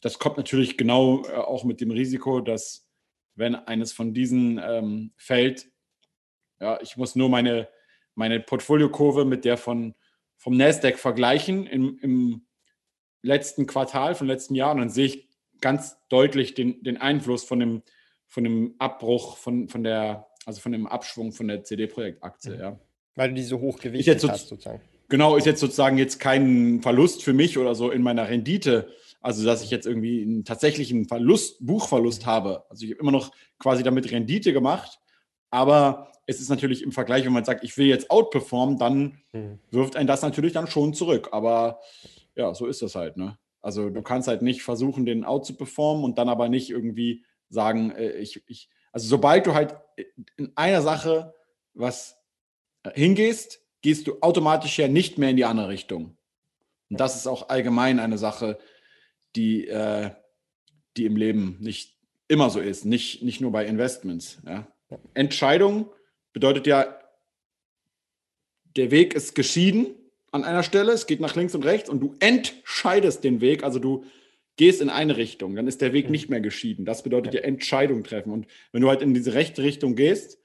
[0.00, 2.90] das kommt natürlich genau äh, auch mit dem Risiko, dass
[3.34, 5.66] wenn eines von diesen ähm, fällt.
[6.60, 7.68] Ja, ich muss nur meine,
[8.14, 9.94] meine Portfoliokurve mit der von,
[10.36, 12.46] vom Nasdaq vergleichen im, im
[13.22, 14.72] letzten Quartal, von letzten Jahr.
[14.72, 15.28] Und dann sehe ich
[15.60, 17.82] ganz deutlich den, den Einfluss von dem,
[18.26, 22.54] von dem Abbruch, von, von der, also von dem Abschwung von der CD-Projektaktie.
[22.54, 22.60] Mhm.
[22.60, 22.80] Ja.
[23.16, 24.80] Weil du die so hoch gewichtet so, hast, sozusagen.
[25.08, 28.88] Genau, ist jetzt sozusagen jetzt kein Verlust für mich oder so in meiner Rendite,
[29.24, 32.64] also, dass ich jetzt irgendwie einen tatsächlichen Verlust, Buchverlust habe.
[32.68, 35.00] Also, ich habe immer noch quasi damit Rendite gemacht.
[35.50, 39.60] Aber es ist natürlich im Vergleich, wenn man sagt, ich will jetzt outperformen, dann mhm.
[39.70, 41.30] wirft ein das natürlich dann schon zurück.
[41.32, 41.80] Aber
[42.36, 43.16] ja, so ist das halt.
[43.16, 43.38] Ne?
[43.62, 47.24] Also, du kannst halt nicht versuchen, den out zu performen und dann aber nicht irgendwie
[47.48, 49.74] sagen, äh, ich, ich, also, sobald du halt
[50.36, 51.32] in einer Sache
[51.72, 52.18] was
[52.92, 56.16] hingehst, gehst du automatisch ja nicht mehr in die andere Richtung.
[56.90, 58.58] Und das ist auch allgemein eine Sache,
[59.36, 60.10] die, äh,
[60.96, 61.96] die im Leben nicht
[62.28, 64.38] immer so ist, nicht, nicht nur bei Investments.
[64.46, 64.66] Ja.
[65.14, 65.90] Entscheidung
[66.32, 66.98] bedeutet ja,
[68.76, 69.94] der Weg ist geschieden
[70.30, 73.78] an einer Stelle, es geht nach links und rechts und du entscheidest den Weg, also
[73.78, 74.04] du
[74.56, 76.84] gehst in eine Richtung, dann ist der Weg nicht mehr geschieden.
[76.84, 78.30] Das bedeutet ja Entscheidung treffen.
[78.30, 80.38] Und wenn du halt in diese rechte Richtung gehst,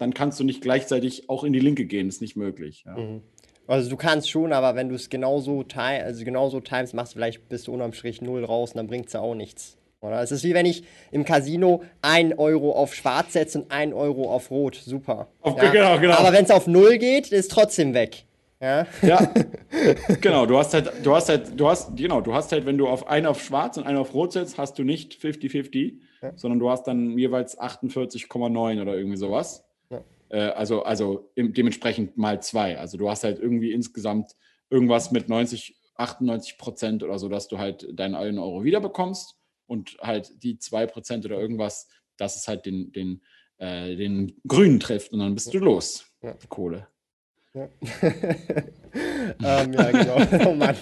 [0.00, 2.84] dann kannst du nicht gleichzeitig auch in die linke gehen, ist nicht möglich.
[2.86, 2.96] Ja.
[2.96, 3.22] Mhm.
[3.66, 7.68] Also du kannst schon, aber wenn du es genauso, also genauso times machst, vielleicht bist
[7.68, 9.76] du unterm Strich null raus und dann bringt es ja auch nichts.
[10.00, 10.22] Oder?
[10.22, 10.82] Es ist wie wenn ich
[11.12, 14.74] im Casino 1 Euro auf Schwarz setze und 1 Euro auf Rot.
[14.74, 15.28] Super.
[15.42, 15.70] Okay, ja?
[15.70, 16.14] genau, genau.
[16.14, 18.24] Aber wenn es auf Null geht, ist es trotzdem weg.
[18.60, 18.86] Ja.
[19.02, 19.32] ja.
[20.20, 22.88] genau, du hast halt, du hast halt, du hast, genau, du hast halt, wenn du
[22.88, 26.32] auf einen auf Schwarz und einen auf Rot setzt, hast du nicht 50-50, ja.
[26.34, 29.64] sondern du hast dann jeweils 48,9 oder irgendwie sowas.
[30.30, 32.78] Äh, also also dementsprechend mal zwei.
[32.78, 34.36] Also du hast halt irgendwie insgesamt
[34.70, 39.98] irgendwas mit 90, 98 Prozent oder so, dass du halt deinen einen Euro wiederbekommst und
[40.00, 43.22] halt die zwei Prozent oder irgendwas, dass es halt den, den,
[43.58, 46.06] äh, den Grünen trifft und dann bist du los.
[46.22, 46.34] Ja.
[46.48, 46.86] Kohle.
[47.52, 47.68] Ja.
[49.42, 50.46] ähm, ja, genau.
[50.50, 50.76] Oh Mann.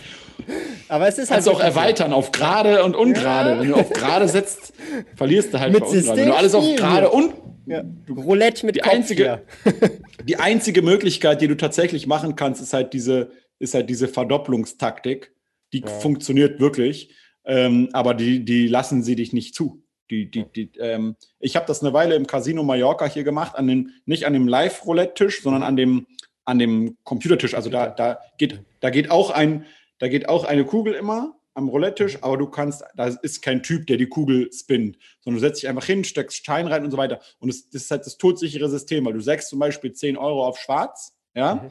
[0.89, 1.45] Aber es ist halt.
[1.45, 3.51] Kannst auch erweitern auf gerade und ungerade.
[3.51, 3.61] Ja.
[3.61, 4.73] Wenn du auf gerade setzt,
[5.15, 6.21] verlierst du halt Mit bei ungerade.
[6.21, 7.35] Wenn du alles auf gerade und
[7.69, 7.85] ja.
[8.09, 9.43] Roulette mit die Kopf einzige,
[10.25, 15.33] die einzige Möglichkeit, die du tatsächlich machen kannst, ist halt diese, ist halt diese Verdopplungstaktik.
[15.73, 15.87] Die ja.
[15.87, 17.15] funktioniert wirklich,
[17.45, 19.83] ähm, aber die, die lassen sie dich nicht zu.
[20.11, 23.67] Die, die, die, ähm, ich habe das eine Weile im Casino Mallorca hier gemacht, an
[23.67, 26.07] den, nicht an dem Live-Roulette-Tisch, sondern an dem,
[26.47, 27.55] an dem Computertisch.
[27.55, 29.67] Also da, da, geht, da, geht auch ein,
[29.99, 33.89] da geht auch eine Kugel immer am Roulette-Tisch, aber du kannst, da ist kein Typ,
[33.89, 36.97] der die Kugel spinnt, sondern du setzt dich einfach hin, steckst Stein rein und so
[36.97, 37.21] weiter.
[37.41, 40.47] Und das, das ist halt das todsichere System, weil du sägst zum Beispiel 10 Euro
[40.47, 41.57] auf schwarz, ja.
[41.57, 41.71] Mhm.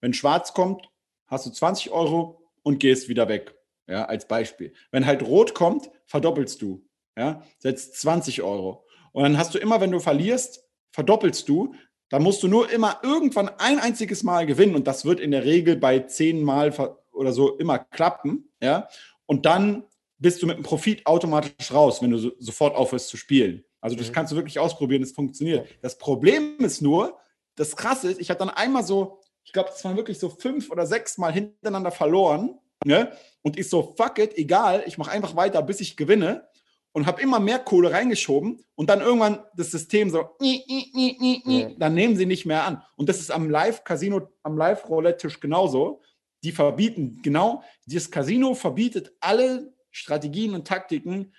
[0.00, 0.90] Wenn schwarz kommt,
[1.28, 3.54] hast du 20 Euro und gehst wieder weg,
[3.86, 4.72] ja, als Beispiel.
[4.90, 6.84] Wenn halt rot kommt, verdoppelst du,
[7.16, 8.84] ja, setzt 20 Euro.
[9.12, 11.72] Und dann hast du immer, wenn du verlierst, verdoppelst du,
[12.08, 15.44] dann musst du nur immer irgendwann ein einziges Mal gewinnen und das wird in der
[15.44, 16.72] Regel bei 10 Mal
[17.18, 18.88] oder so immer klappen, ja,
[19.26, 19.84] und dann
[20.18, 23.64] bist du mit dem Profit automatisch raus, wenn du so, sofort aufhörst zu spielen.
[23.80, 24.12] Also das mhm.
[24.12, 25.68] kannst du wirklich ausprobieren, es funktioniert.
[25.82, 27.18] Das Problem ist nur,
[27.54, 30.70] das Krasse ist, ich habe dann einmal so, ich glaube, das waren wirklich so fünf
[30.70, 33.12] oder sechs Mal hintereinander verloren, ne?
[33.42, 36.48] Und ich so, fuck it, egal, ich mache einfach weiter, bis ich gewinne.
[36.92, 41.76] und habe immer mehr Kohle reingeschoben und dann irgendwann das System so, nie, nie, nie,
[41.78, 42.82] dann nehmen sie nicht mehr an.
[42.96, 46.00] Und das ist am Live-Casino, am Live-Roulette-Tisch genauso.
[46.44, 51.34] Die verbieten, genau, das Casino verbietet alle Strategien und Taktiken,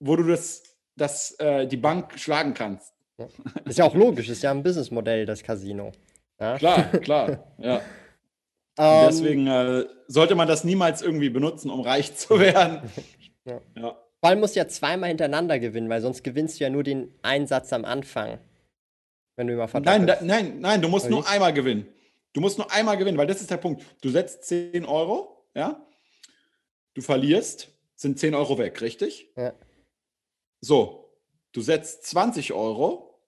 [0.00, 0.62] wo du das,
[0.96, 2.92] das, äh, die Bank schlagen kannst.
[3.64, 5.92] Ist ja auch logisch, ist ja ein Businessmodell, das Casino.
[6.40, 6.58] Ja?
[6.58, 7.80] Klar, klar, ja.
[8.78, 12.90] Um, deswegen äh, sollte man das niemals irgendwie benutzen, um reich zu werden.
[13.44, 13.60] Ja.
[13.76, 13.96] ja.
[14.20, 17.12] Vor allem musst du ja zweimal hintereinander gewinnen, weil sonst gewinnst du ja nur den
[17.22, 18.38] Einsatz am Anfang.
[19.34, 21.32] Wenn du immer Nein, da, nein, nein, du musst Oder nur nicht?
[21.32, 21.88] einmal gewinnen.
[22.32, 23.84] Du musst nur einmal gewinnen, weil das ist der Punkt.
[24.00, 25.86] Du setzt 10 Euro, ja,
[26.94, 29.30] du verlierst, sind 10 Euro weg, richtig?
[29.36, 29.52] Ja.
[30.60, 31.18] So,
[31.52, 33.20] du setzt 20 Euro,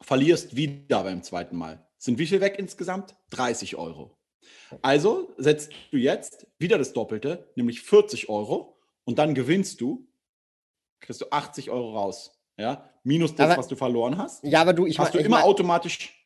[0.00, 1.86] verlierst wieder beim zweiten Mal.
[1.96, 3.16] Sind wie viel weg insgesamt?
[3.30, 4.18] 30 Euro.
[4.82, 10.06] Also setzt du jetzt wieder das Doppelte, nämlich 40 Euro, und dann gewinnst du
[11.04, 12.32] kriegst du 80 Euro raus.
[12.56, 14.44] Ja, minus das, aber, was du verloren hast.
[14.44, 16.23] Ja, aber du, ich hast du immer mein, automatisch.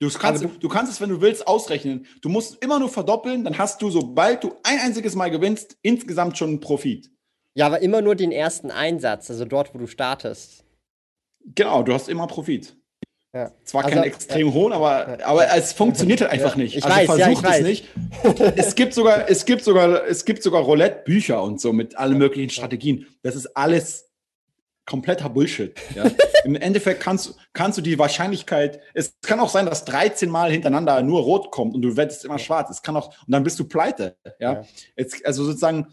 [0.00, 2.06] Du kannst, du, du, kannst es, wenn du willst, ausrechnen.
[2.22, 6.38] Du musst immer nur verdoppeln, dann hast du, sobald du ein einziges Mal gewinnst, insgesamt
[6.38, 7.10] schon einen Profit.
[7.54, 10.64] Ja, aber immer nur den ersten Einsatz, also dort, wo du startest.
[11.54, 12.76] Genau, du hast immer Profit.
[13.34, 13.52] Ja.
[13.62, 14.54] Zwar also, keinen extrem ja.
[14.54, 16.76] hohen, aber, aber es funktioniert halt einfach nicht.
[16.76, 17.88] Ich also weiß, versucht ja, es nicht.
[18.56, 22.50] es gibt sogar, es gibt sogar, es gibt sogar Roulette-Bücher und so mit allen möglichen
[22.50, 23.06] Strategien.
[23.22, 24.09] Das ist alles
[24.86, 25.74] kompletter Bullshit.
[25.94, 26.10] Ja?
[26.44, 31.02] Im Endeffekt kannst, kannst du die Wahrscheinlichkeit, es kann auch sein, dass 13 Mal hintereinander
[31.02, 32.70] nur rot kommt und du wettest immer schwarz.
[32.70, 34.16] Es kann auch, und dann bist du pleite.
[34.38, 34.64] Ja?
[34.96, 35.86] Jetzt, also sozusagen,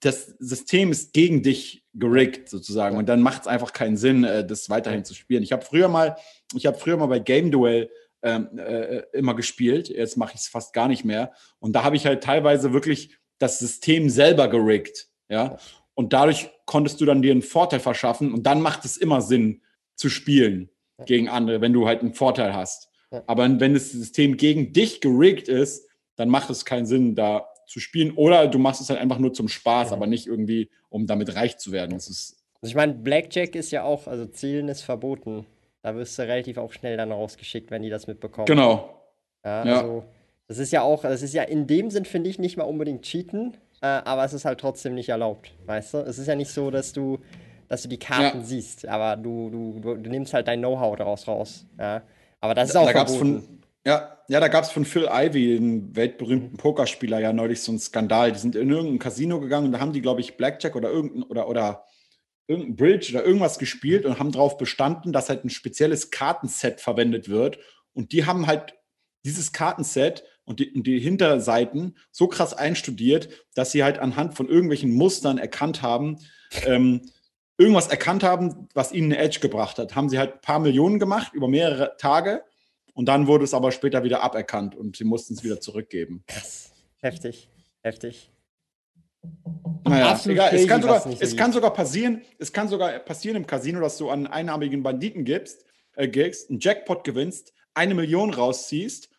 [0.00, 4.46] das System ist gegen dich gerickt sozusagen und dann macht es einfach keinen Sinn, äh,
[4.46, 5.42] das weiterhin zu spielen.
[5.42, 6.16] Ich habe früher mal
[6.54, 7.90] ich habe früher mal bei Game Duel
[8.22, 9.88] ähm, äh, immer gespielt.
[9.88, 11.32] Jetzt mache ich es fast gar nicht mehr.
[11.58, 15.08] Und da habe ich halt teilweise wirklich das System selber geriggt.
[15.28, 15.58] Ja.
[15.94, 18.32] Und dadurch konntest du dann dir einen Vorteil verschaffen.
[18.32, 19.60] Und dann macht es immer Sinn
[19.94, 20.70] zu spielen
[21.04, 22.88] gegen andere, wenn du halt einen Vorteil hast.
[23.26, 27.78] Aber wenn das System gegen dich geriggt ist, dann macht es keinen Sinn, da zu
[27.78, 28.12] spielen.
[28.12, 29.96] Oder du machst es halt einfach nur zum Spaß, ja.
[29.96, 31.90] aber nicht irgendwie, um damit reich zu werden.
[31.90, 35.44] Das ist also ich meine, Blackjack ist ja auch, also Zielen ist verboten.
[35.82, 38.46] Da wirst du relativ auch schnell dann rausgeschickt, wenn die das mitbekommen.
[38.46, 39.02] Genau.
[39.44, 39.80] Ja, ja.
[39.80, 40.04] Also,
[40.46, 43.02] das ist ja auch, das ist ja in dem Sinn, finde ich, nicht mal unbedingt
[43.02, 45.98] Cheaten, äh, aber es ist halt trotzdem nicht erlaubt, weißt du?
[45.98, 47.18] Es ist ja nicht so, dass du,
[47.68, 48.44] dass du die Karten ja.
[48.44, 51.66] siehst, aber du, du, du, du, nimmst halt dein Know-how daraus raus.
[51.78, 52.02] Ja?
[52.40, 53.42] Aber das ist auch da gab's von,
[53.84, 57.80] ja, ja, da gab es von Phil Ivey, dem weltberühmten Pokerspieler, ja neulich so einen
[57.80, 58.30] Skandal.
[58.30, 61.24] Die sind in irgendein Casino gegangen und da haben die, glaube ich, Blackjack oder irgendein
[61.24, 61.84] oder, oder
[62.46, 67.28] irgendein Bridge oder irgendwas gespielt und haben darauf bestanden, dass halt ein spezielles Kartenset verwendet
[67.28, 67.58] wird.
[67.94, 68.74] Und die haben halt
[69.24, 74.48] dieses Kartenset und die, und die Hinterseiten so krass einstudiert, dass sie halt anhand von
[74.48, 76.18] irgendwelchen Mustern erkannt haben,
[76.66, 77.02] ähm,
[77.58, 79.94] irgendwas erkannt haben, was ihnen eine Edge gebracht hat.
[79.94, 82.42] Haben sie halt ein paar Millionen gemacht über mehrere Tage
[82.94, 86.24] und dann wurde es aber später wieder aberkannt und sie mussten es wieder zurückgeben.
[86.26, 86.72] Krass.
[86.98, 87.48] Heftig.
[87.82, 88.30] Heftig.
[89.84, 90.54] Naja, egal.
[90.54, 94.10] Es, kann sogar, es kann sogar passieren, es kann sogar passieren im Casino, dass du
[94.10, 95.64] an einnahmigen Banditen gibst,
[95.94, 99.10] äh, gibst, einen Jackpot gewinnst, eine Million rausziehst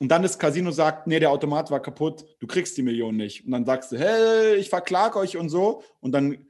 [0.00, 3.44] und dann das Casino sagt, nee, der Automat war kaputt, du kriegst die Million nicht.
[3.44, 5.82] Und dann sagst du, hey, ich verklag euch und so.
[6.00, 6.46] Und dann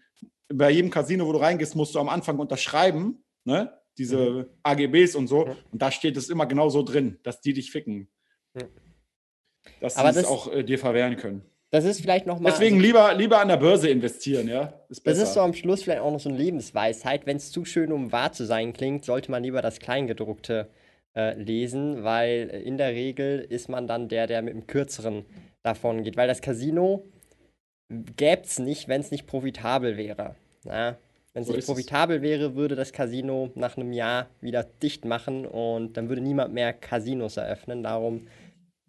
[0.48, 3.76] bei jedem Casino, wo du reingehst, musst du am Anfang unterschreiben, ne?
[3.98, 4.46] Diese mhm.
[4.62, 5.46] AGBs und so.
[5.72, 8.09] Und da steht es immer genau so drin, dass die dich ficken.
[8.55, 8.68] Mhm.
[9.80, 11.42] Dass sie es auch äh, dir verwehren können.
[11.70, 12.53] Das ist vielleicht nochmal.
[12.53, 14.72] Deswegen also, lieber, lieber an der Börse investieren, ja.
[14.88, 17.26] Ist das ist so am Schluss vielleicht auch noch so eine Lebensweisheit.
[17.26, 20.70] Wenn es zu schön, um wahr zu sein klingt, sollte man lieber das Kleingedruckte
[21.16, 25.24] äh, lesen, weil in der Regel ist man dann der, der mit dem Kürzeren
[25.62, 26.16] davon geht.
[26.16, 27.04] Weil das Casino
[28.16, 30.36] gäbe es nicht, wenn es nicht profitabel wäre.
[30.64, 30.96] Ja?
[31.32, 32.22] Wenn es so nicht profitabel es.
[32.22, 36.72] wäre, würde das Casino nach einem Jahr wieder dicht machen und dann würde niemand mehr
[36.72, 37.82] Casinos eröffnen.
[37.82, 38.26] Darum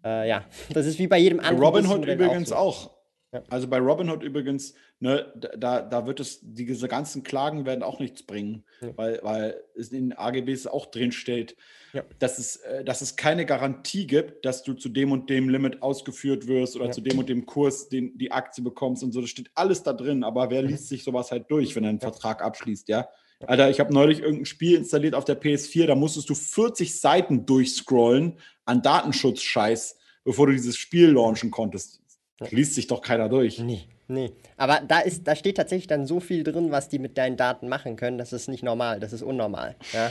[0.04, 1.62] äh, ja, das ist wie bei jedem anderen.
[1.62, 2.82] Robinhood übrigens auch.
[2.82, 2.88] So.
[2.88, 2.91] auch.
[3.32, 3.42] Ja.
[3.48, 8.22] Also bei Robinhood übrigens, ne, da, da wird es, diese ganzen Klagen werden auch nichts
[8.22, 8.90] bringen, ja.
[8.96, 11.56] weil, weil es in den AGBs auch drin steht,
[11.94, 12.02] ja.
[12.18, 15.80] dass, es, äh, dass es keine Garantie gibt, dass du zu dem und dem Limit
[15.80, 19.22] ausgeführt wirst oder zu dem und dem Kurs den, die Aktie bekommst und so.
[19.22, 22.00] Das steht alles da drin, aber wer liest sich sowas halt durch, wenn er einen
[22.00, 23.08] Vertrag abschließt, ja?
[23.46, 27.44] Alter, ich habe neulich irgendein Spiel installiert auf der PS4, da musstest du 40 Seiten
[27.44, 32.01] durchscrollen an Datenschutz-Scheiß, bevor du dieses Spiel launchen konntest.
[32.50, 33.58] Liest sich doch keiner durch.
[33.58, 34.32] Nee, nee.
[34.56, 37.68] Aber da, ist, da steht tatsächlich dann so viel drin, was die mit deinen Daten
[37.68, 38.18] machen können.
[38.18, 39.76] Das ist nicht normal, das ist unnormal.
[39.92, 40.10] Ja?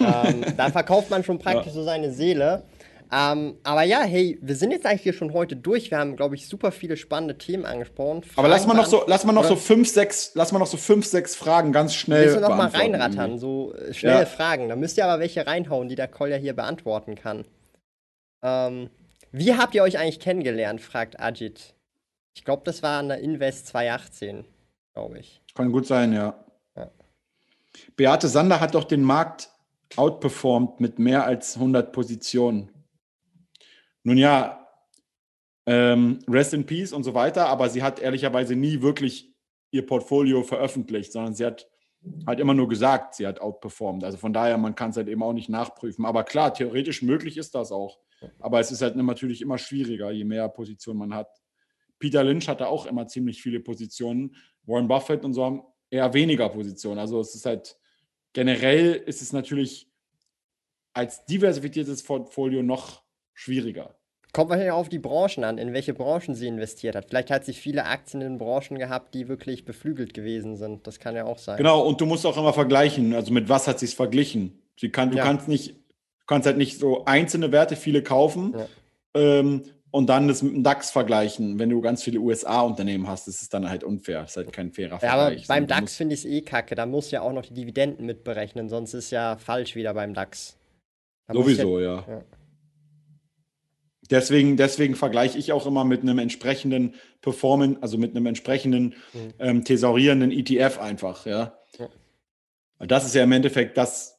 [0.24, 1.72] ähm, da verkauft man schon praktisch ja.
[1.72, 2.64] so seine Seele.
[3.10, 5.90] Ähm, aber ja, hey, wir sind jetzt eigentlich hier schon heute durch.
[5.90, 8.22] Wir haben, glaube ich, super viele spannende Themen angesprochen.
[8.22, 10.66] Fragen aber lass mal noch so, lass mal noch so fünf, sechs, lass mal noch
[10.66, 12.24] so fünf, sechs Fragen ganz schnell.
[12.24, 14.26] Willst du noch mal reinrattern, so äh, schnelle ja.
[14.26, 14.68] Fragen.
[14.68, 17.46] Da müsst ihr aber welche reinhauen, die der Kolja hier beantworten kann.
[18.42, 18.90] Ähm,
[19.32, 21.74] wie habt ihr euch eigentlich kennengelernt, fragt Ajit.
[22.34, 24.44] Ich glaube, das war an der Invest 2018,
[24.94, 25.42] glaube ich.
[25.54, 26.44] Kann gut sein, ja.
[26.76, 26.90] ja.
[27.96, 29.50] Beate Sander hat doch den Markt
[29.96, 32.70] outperformed mit mehr als 100 Positionen.
[34.04, 34.66] Nun ja,
[35.66, 39.34] ähm, Rest in Peace und so weiter, aber sie hat ehrlicherweise nie wirklich
[39.70, 41.68] ihr Portfolio veröffentlicht, sondern sie hat
[42.26, 44.04] halt immer nur gesagt, sie hat outperformed.
[44.04, 46.04] Also von daher, man kann es halt eben auch nicht nachprüfen.
[46.04, 47.98] Aber klar, theoretisch möglich ist das auch.
[48.40, 51.28] Aber es ist halt natürlich immer schwieriger, je mehr Positionen man hat.
[51.98, 54.36] Peter Lynch hatte auch immer ziemlich viele Positionen.
[54.64, 56.98] Warren Buffett und so haben eher weniger Positionen.
[56.98, 57.76] Also es ist halt
[58.32, 59.90] generell ist es natürlich
[60.92, 63.02] als diversifiziertes Portfolio noch
[63.34, 63.97] schwieriger.
[64.32, 67.06] Kommt wahrscheinlich auf die Branchen an, in welche Branchen sie investiert hat.
[67.08, 70.86] Vielleicht hat sie viele Aktien in Branchen gehabt, die wirklich beflügelt gewesen sind.
[70.86, 71.56] Das kann ja auch sein.
[71.56, 73.14] Genau, und du musst auch immer vergleichen.
[73.14, 74.62] Also mit was hat sie es verglichen?
[74.78, 75.24] Sie kann, du ja.
[75.24, 75.76] kannst nicht,
[76.26, 78.66] kannst halt nicht so einzelne Werte viele kaufen ja.
[79.14, 81.58] ähm, und dann das mit dem DAX vergleichen.
[81.58, 84.20] Wenn du ganz viele USA-Unternehmen hast, ist es dann halt unfair.
[84.20, 85.44] Das ist halt kein fairer ja, Vergleich.
[85.44, 86.74] Aber beim DAX finde ich es eh kacke.
[86.74, 90.12] Da musst du ja auch noch die Dividenden mitberechnen, sonst ist ja falsch wieder beim
[90.12, 90.58] DAX.
[91.26, 92.04] Da Sowieso, ja.
[92.06, 92.22] ja.
[94.10, 99.34] Deswegen, deswegen vergleiche ich auch immer mit einem entsprechenden Performance, also mit einem entsprechenden mhm.
[99.38, 101.58] ähm, thesaurierenden ETF einfach, ja.
[101.78, 101.88] ja.
[102.86, 104.18] Das ist ja im Endeffekt das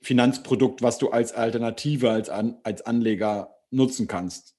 [0.00, 4.54] Finanzprodukt, was du als Alternative, als, An als Anleger nutzen kannst.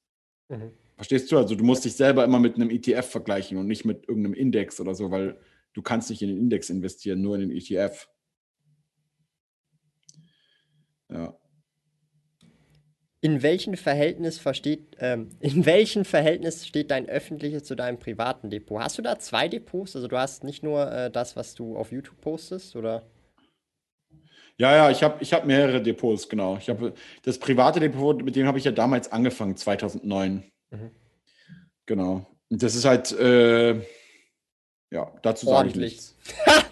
[0.50, 0.74] Mhm.
[0.96, 1.38] Verstehst du?
[1.38, 4.82] Also du musst dich selber immer mit einem ETF vergleichen und nicht mit irgendeinem Index
[4.82, 5.40] oder so, weil
[5.74, 8.10] du kannst nicht in den Index investieren, nur in den ETF.
[11.10, 11.39] Ja.
[13.22, 18.82] In welchem Verhältnis versteht, ähm, in welchem Verhältnis steht dein öffentliches zu deinem privaten Depot?
[18.82, 19.96] Hast du da zwei Depots?
[19.96, 23.04] Also du hast nicht nur äh, das, was du auf YouTube postest, oder?
[24.58, 26.58] Ja, ja, ich habe ich hab mehrere Depots, genau.
[26.58, 26.94] Ich habe
[27.24, 30.44] das private Depot, mit dem habe ich ja damals angefangen, 2009.
[30.72, 30.92] Mhm.
[31.86, 32.28] Genau.
[32.50, 33.80] Und das ist halt, äh,
[34.92, 36.18] ja, dazu sage ich nichts.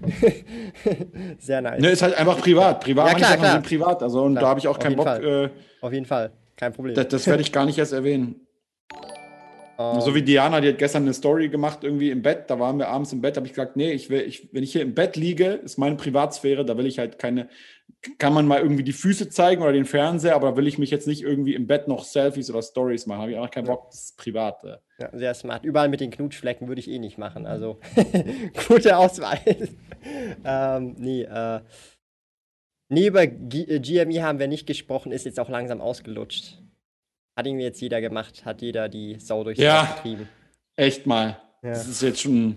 [1.38, 1.80] Sehr nice.
[1.80, 2.82] Ne, ist halt einfach privat.
[2.82, 3.62] Privat ja, klar, klar.
[3.62, 4.02] privat.
[4.02, 4.42] Also, und klar.
[4.42, 5.06] da habe ich auch keinen Bock.
[5.06, 6.94] Äh, Auf jeden Fall, kein Problem.
[6.94, 8.46] Das, das werde ich gar nicht erst erwähnen.
[9.80, 9.96] Um.
[9.96, 10.00] Ähm.
[10.02, 12.44] So wie Diana, die hat gestern eine Story gemacht, irgendwie im Bett.
[12.48, 14.72] Da waren wir abends im Bett, habe ich gesagt, nee, ich will, ich, wenn ich
[14.72, 17.48] hier im Bett liege, ist meine Privatsphäre, da will ich halt keine,
[18.18, 20.90] kann man mal irgendwie die Füße zeigen oder den Fernseher, aber da will ich mich
[20.90, 23.20] jetzt nicht irgendwie im Bett noch Selfies oder Stories machen.
[23.20, 24.62] Habe ich auch keinen Bock, das ist privat.
[24.98, 25.64] Ja, sehr smart.
[25.64, 27.46] Überall mit den Knutschflecken würde ich eh nicht machen.
[27.46, 27.80] Also
[28.68, 29.38] gute Auswahl.
[30.44, 31.60] ähm, nee, äh,
[32.88, 36.58] nee, über G GME haben wir nicht gesprochen, ist jetzt auch langsam ausgelutscht.
[37.36, 40.28] Hat irgendwie jetzt jeder gemacht, hat jeder die Sau durchs ja, getrieben.
[40.76, 41.40] Echt mal.
[41.62, 41.70] Ja.
[41.70, 42.56] Das ist jetzt schon.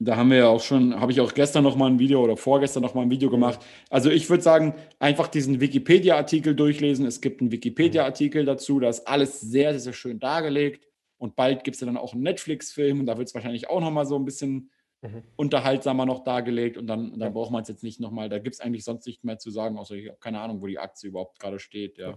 [0.00, 2.36] Da haben wir ja auch schon, habe ich auch gestern noch mal ein Video oder
[2.36, 3.58] vorgestern noch mal ein Video gemacht.
[3.90, 7.04] Also ich würde sagen, einfach diesen Wikipedia-Artikel durchlesen.
[7.04, 10.86] Es gibt einen Wikipedia-Artikel dazu, da ist alles sehr, sehr, schön dargelegt.
[11.16, 13.80] Und bald gibt es ja dann auch einen Netflix-Film und da wird es wahrscheinlich auch
[13.80, 14.70] noch mal so ein bisschen
[15.02, 15.24] mhm.
[15.34, 18.60] unterhaltsamer noch dargelegt und dann, dann braucht man es jetzt nicht nochmal, da gibt es
[18.60, 21.40] eigentlich sonst nicht mehr zu sagen, außer ich habe keine Ahnung, wo die Aktie überhaupt
[21.40, 22.16] gerade steht, ja.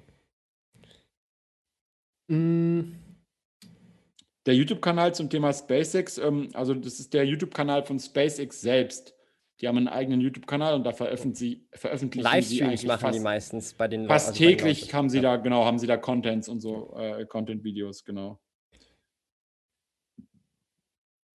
[2.28, 3.11] Mhm.
[4.46, 9.16] Der YouTube-Kanal zum Thema SpaceX, ähm, also das ist der YouTube-Kanal von SpaceX selbst.
[9.60, 13.88] Die haben einen eigenen YouTube-Kanal und da veröffentlichen, veröffentlichen Livestreams machen fast, die meistens bei
[13.88, 17.26] den Fast also täglich haben sie da, genau, haben sie da Contents und so, äh,
[17.28, 18.40] Content-Videos, genau.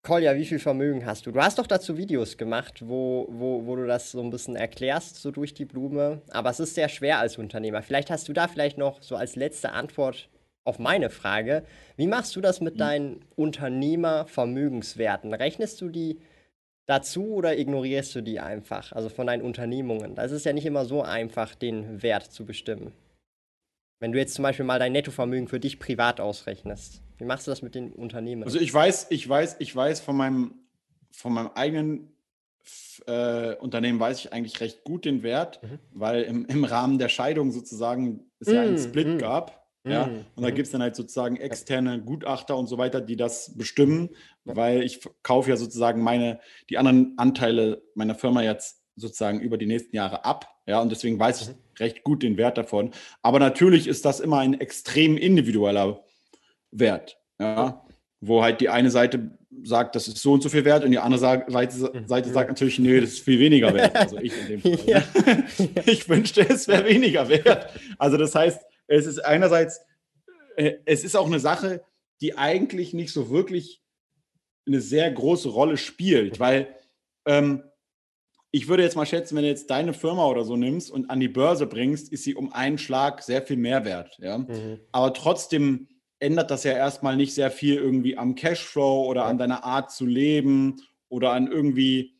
[0.01, 1.31] Kolja, wie viel Vermögen hast du?
[1.31, 5.15] Du hast doch dazu Videos gemacht, wo, wo, wo du das so ein bisschen erklärst,
[5.15, 6.21] so durch die Blume.
[6.29, 7.81] Aber es ist sehr schwer als Unternehmer.
[7.81, 10.29] Vielleicht hast du da vielleicht noch so als letzte Antwort
[10.65, 11.63] auf meine Frage.
[11.95, 12.79] Wie machst du das mit mhm.
[12.79, 15.33] deinen Unternehmervermögenswerten?
[15.33, 16.19] Rechnest du die
[16.85, 18.91] dazu oder ignorierst du die einfach?
[18.91, 20.15] Also von deinen Unternehmungen.
[20.15, 22.91] Das ist ja nicht immer so einfach, den Wert zu bestimmen.
[23.99, 27.01] Wenn du jetzt zum Beispiel mal dein Nettovermögen für dich privat ausrechnest.
[27.17, 28.43] Wie machst du das mit den Unternehmen?
[28.43, 30.55] Also ich weiß, ich weiß, ich weiß von meinem,
[31.11, 32.11] von meinem eigenen
[33.07, 35.79] äh, Unternehmen weiß ich eigentlich recht gut den Wert, mhm.
[35.91, 38.53] weil im, im Rahmen der Scheidung sozusagen es mhm.
[38.53, 39.17] ja einen mm, Split mhm.
[39.19, 39.64] gab.
[39.85, 40.55] Ja, mm, und da mhm.
[40.55, 44.09] gibt es dann halt sozusagen externe Gutachter und so weiter, die das bestimmen,
[44.43, 49.67] weil ich kaufe ja sozusagen meine, die anderen Anteile meiner Firma jetzt sozusagen über die
[49.67, 50.47] nächsten Jahre ab.
[50.65, 51.55] Ja, und deswegen weiß ich mhm.
[51.79, 52.91] recht gut den Wert davon.
[53.21, 56.03] Aber natürlich ist das immer ein extrem individueller
[56.71, 57.17] Wert.
[57.39, 57.85] Ja,
[58.21, 60.99] wo halt die eine Seite sagt, das ist so und so viel wert und die
[60.99, 63.95] andere Seite, Seite sagt natürlich, nee, das ist viel weniger wert.
[63.95, 64.85] Also ich in dem Fall.
[64.87, 65.03] Ja.
[65.85, 67.69] Ich wünschte, es wäre weniger wert.
[67.97, 69.81] Also das heißt, es ist einerseits,
[70.55, 71.83] äh, es ist auch eine Sache,
[72.21, 73.81] die eigentlich nicht so wirklich
[74.67, 76.75] eine sehr große Rolle spielt, weil
[77.25, 77.63] ähm,
[78.51, 81.19] ich würde jetzt mal schätzen, wenn du jetzt deine Firma oder so nimmst und an
[81.19, 84.17] die Börse bringst, ist sie um einen Schlag sehr viel mehr wert.
[84.19, 84.37] Ja?
[84.37, 84.79] Mhm.
[84.91, 89.65] Aber trotzdem ändert das ja erstmal nicht sehr viel irgendwie am Cashflow oder an deiner
[89.65, 92.15] Art zu leben oder an irgendwie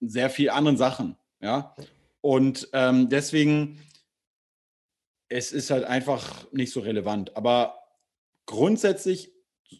[0.00, 1.16] sehr viel anderen Sachen.
[1.40, 1.74] Ja.
[2.22, 3.78] Und ähm, deswegen,
[5.28, 7.36] es ist halt einfach nicht so relevant.
[7.36, 7.78] Aber
[8.46, 9.32] grundsätzlich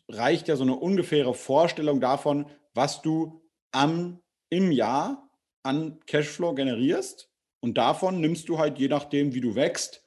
[0.09, 3.42] reicht ja so eine ungefähre Vorstellung davon, was du
[3.72, 4.20] am,
[4.51, 5.30] im Jahr
[5.62, 7.30] an Cashflow generierst.
[7.61, 10.05] Und davon nimmst du halt, je nachdem, wie du wächst,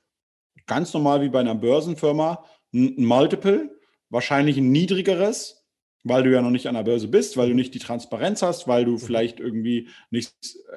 [0.67, 3.79] ganz normal wie bei einer Börsenfirma, ein Multiple,
[4.09, 5.65] wahrscheinlich ein niedrigeres,
[6.03, 8.67] weil du ja noch nicht an der Börse bist, weil du nicht die Transparenz hast,
[8.67, 8.99] weil du mhm.
[8.99, 10.33] vielleicht irgendwie nicht,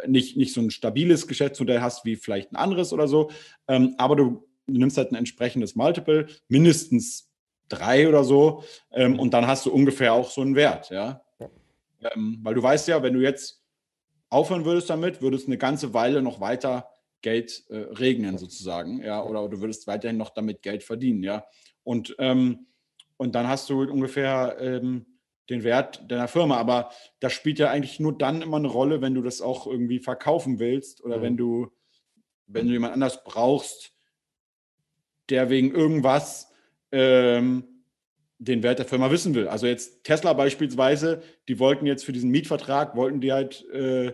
[0.06, 3.30] nicht, nicht so ein stabiles Geschäftsmodell hast wie vielleicht ein anderes oder so.
[3.68, 7.30] Ähm, aber du, du, nimmst halt ein entsprechendes Multiple, mindestens
[7.68, 11.22] drei oder so, ähm, und dann hast du ungefähr auch so einen Wert, ja.
[12.00, 13.62] Ähm, weil du weißt ja, wenn du jetzt
[14.28, 16.88] aufhören würdest damit, würdest eine ganze Weile noch weiter
[17.20, 21.44] Geld äh, regnen sozusagen, ja, oder du würdest weiterhin noch damit Geld verdienen, ja.
[21.84, 22.66] Und, ähm,
[23.16, 25.06] und dann hast du ungefähr ähm,
[25.50, 26.56] den Wert deiner Firma.
[26.56, 26.90] Aber
[27.20, 30.58] das spielt ja eigentlich nur dann immer eine Rolle, wenn du das auch irgendwie verkaufen
[30.58, 31.22] willst oder mhm.
[31.22, 31.72] wenn du,
[32.46, 33.91] wenn du jemand anders brauchst,
[35.32, 36.52] der wegen irgendwas
[36.92, 37.64] ähm,
[38.38, 39.48] den Wert der Firma wissen will.
[39.48, 44.12] Also jetzt Tesla beispielsweise, die wollten jetzt für diesen Mietvertrag, wollten die halt äh,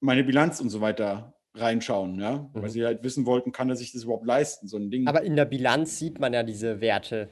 [0.00, 2.62] meine Bilanz und so weiter reinschauen, ja, mhm.
[2.62, 5.06] weil sie halt wissen wollten, kann er sich das überhaupt leisten, so ein Ding.
[5.06, 7.28] Aber in der Bilanz sieht man ja diese Werte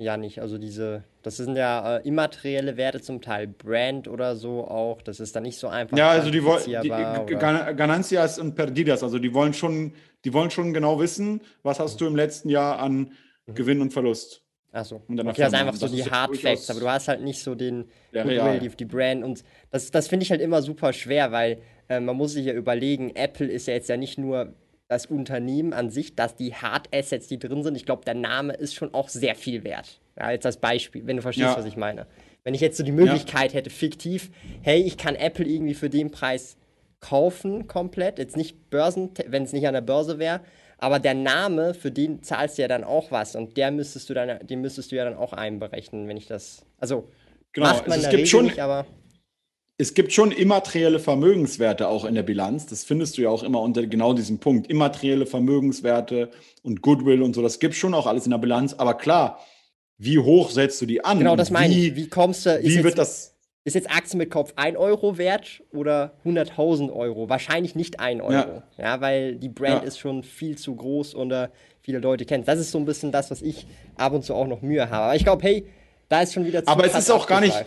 [0.00, 4.66] ja nicht, also diese, das sind ja äh, immaterielle Werte zum Teil, Brand oder so
[4.66, 5.96] auch, das ist dann nicht so einfach.
[5.96, 6.64] Ja, also die wollen,
[7.26, 9.92] Ganancias und Perdidas, also die wollen schon,
[10.24, 13.12] die wollen schon genau wissen, was hast du im letzten Jahr an
[13.46, 13.54] mhm.
[13.54, 14.42] Gewinn und Verlust.
[14.72, 15.02] Achso.
[15.08, 17.86] Okay, das sind einfach so die Hard Facts, aber du hast halt nicht so den
[18.12, 22.00] Goodwill, die, die Brand und das, das finde ich halt immer super schwer, weil äh,
[22.00, 24.54] man muss sich ja überlegen, Apple ist ja jetzt ja nicht nur
[24.90, 28.54] das Unternehmen an sich, dass die Hard Assets, die drin sind, ich glaube, der Name
[28.54, 30.00] ist schon auch sehr viel wert.
[30.18, 31.56] Ja, als das Beispiel, wenn du verstehst, ja.
[31.56, 32.08] was ich meine.
[32.42, 33.58] Wenn ich jetzt so die Möglichkeit ja.
[33.58, 34.32] hätte, fiktiv,
[34.62, 36.56] hey, ich kann Apple irgendwie für den Preis
[36.98, 40.40] kaufen, komplett, jetzt nicht Börsen, wenn es nicht an der Börse wäre,
[40.76, 44.14] aber der Name, für den zahlst du ja dann auch was und der müsstest du
[44.14, 46.66] dann, den müsstest du ja dann auch einberechnen, wenn ich das.
[46.78, 47.08] Also
[47.52, 48.86] genau, macht man es, es gibt schon, nicht, aber
[49.80, 52.66] es gibt schon immaterielle Vermögenswerte auch in der Bilanz.
[52.66, 54.68] Das findest du ja auch immer unter genau diesem Punkt.
[54.68, 56.28] Immaterielle Vermögenswerte
[56.62, 58.74] und Goodwill und so, das gibt schon auch alles in der Bilanz.
[58.74, 59.40] Aber klar,
[59.96, 61.18] wie hoch setzt du die an?
[61.18, 61.96] Genau, das meine ich.
[61.96, 62.60] Wie kommst du?
[62.62, 63.34] Wie jetzt, wird das?
[63.64, 67.30] Ist jetzt Aktienmitkauf 1 Euro wert oder 100.000 Euro?
[67.30, 68.32] Wahrscheinlich nicht 1 Euro.
[68.32, 69.88] Ja, ja weil die Brand ja.
[69.88, 71.46] ist schon viel zu groß und uh,
[71.80, 72.44] viele Leute kennen.
[72.44, 73.66] Das ist so ein bisschen das, was ich
[73.96, 75.04] ab und zu auch noch Mühe habe.
[75.04, 75.66] Aber ich glaube, hey,
[76.10, 77.64] da ist schon wieder zu Aber es ist auch gar nicht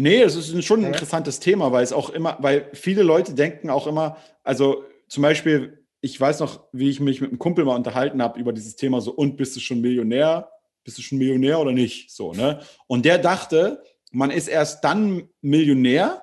[0.00, 3.68] Nee, es ist schon ein interessantes Thema, weil es auch immer, weil viele Leute denken
[3.68, 7.74] auch immer, also zum Beispiel, ich weiß noch, wie ich mich mit einem Kumpel mal
[7.74, 10.52] unterhalten habe über dieses Thema so, und bist du schon Millionär?
[10.84, 12.12] Bist du schon Millionär oder nicht?
[12.12, 12.60] So, ne?
[12.86, 13.82] Und der dachte,
[14.12, 16.22] man ist erst dann Millionär,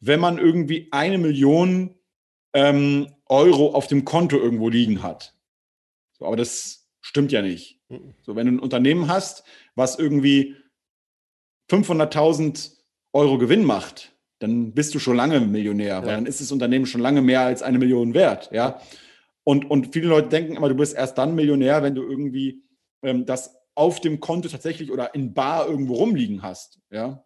[0.00, 1.98] wenn man irgendwie eine Million
[2.54, 5.36] ähm, Euro auf dem Konto irgendwo liegen hat.
[6.12, 7.78] So, aber das stimmt ja nicht.
[7.90, 8.14] Mhm.
[8.22, 9.44] So, wenn du ein Unternehmen hast,
[9.74, 10.56] was irgendwie
[11.70, 12.80] 500.000
[13.12, 16.02] Euro Gewinn macht, dann bist du schon lange Millionär, ja.
[16.02, 18.80] weil dann ist das Unternehmen schon lange mehr als eine Million wert, ja.
[19.44, 22.62] Und, und viele Leute denken immer, du bist erst dann Millionär, wenn du irgendwie
[23.02, 27.24] ähm, das auf dem Konto tatsächlich oder in Bar irgendwo rumliegen hast, ja.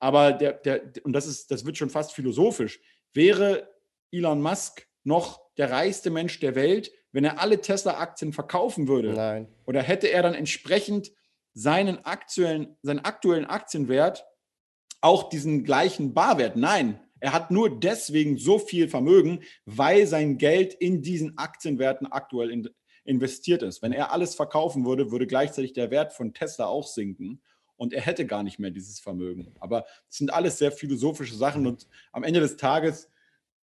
[0.00, 2.80] Aber der, der, und das ist, das wird schon fast philosophisch,
[3.12, 3.68] wäre
[4.12, 9.12] Elon Musk noch der reichste Mensch der Welt, wenn er alle Tesla-Aktien verkaufen würde?
[9.12, 9.48] Nein.
[9.66, 11.10] Oder hätte er dann entsprechend
[11.52, 14.24] seinen aktuellen, seinen aktuellen Aktienwert
[15.00, 16.56] auch diesen gleichen Barwert.
[16.56, 22.50] Nein, er hat nur deswegen so viel Vermögen, weil sein Geld in diesen Aktienwerten aktuell
[22.50, 22.68] in,
[23.04, 23.82] investiert ist.
[23.82, 27.40] Wenn er alles verkaufen würde, würde gleichzeitig der Wert von Tesla auch sinken
[27.76, 29.54] und er hätte gar nicht mehr dieses Vermögen.
[29.60, 33.08] Aber es sind alles sehr philosophische Sachen und am Ende des Tages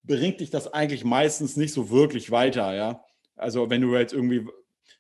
[0.05, 3.05] bringt dich das eigentlich meistens nicht so wirklich weiter, ja.
[3.37, 4.47] Also wenn du jetzt irgendwie,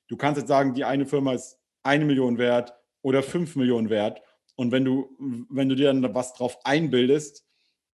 [0.08, 4.22] du kannst jetzt sagen, die eine Firma ist eine Million wert oder fünf Millionen wert
[4.56, 5.08] und wenn du,
[5.48, 7.44] wenn du dir dann was drauf einbildest,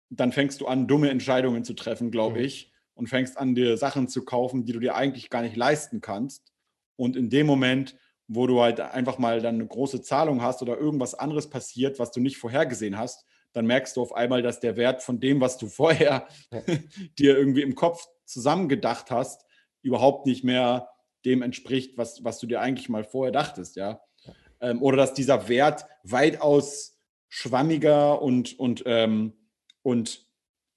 [0.09, 2.45] dann fängst du an, dumme Entscheidungen zu treffen, glaube mhm.
[2.45, 6.01] ich, und fängst an, dir Sachen zu kaufen, die du dir eigentlich gar nicht leisten
[6.01, 6.53] kannst.
[6.95, 7.95] Und in dem Moment,
[8.27, 12.11] wo du halt einfach mal dann eine große Zahlung hast oder irgendwas anderes passiert, was
[12.11, 15.57] du nicht vorhergesehen hast, dann merkst du auf einmal, dass der Wert von dem, was
[15.57, 16.61] du vorher ja.
[17.17, 19.45] dir irgendwie im Kopf zusammengedacht hast,
[19.81, 20.89] überhaupt nicht mehr
[21.23, 24.01] dem entspricht, was, was du dir eigentlich mal vorher dachtest, ja.
[24.61, 26.97] Ähm, oder dass dieser Wert weitaus
[27.29, 29.33] schwammiger und, und, ähm,
[29.81, 30.25] und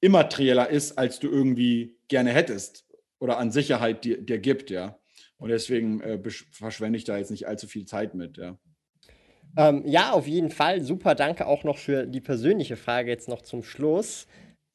[0.01, 2.87] immaterieller ist, als du irgendwie gerne hättest
[3.19, 4.99] oder an Sicherheit dir, dir gibt, ja.
[5.37, 6.19] Und deswegen äh,
[6.51, 8.59] verschwende ich da jetzt nicht allzu viel Zeit mit, ja.
[9.57, 10.83] Ähm, ja, auf jeden Fall.
[10.83, 14.27] Super, danke auch noch für die persönliche Frage jetzt noch zum Schluss.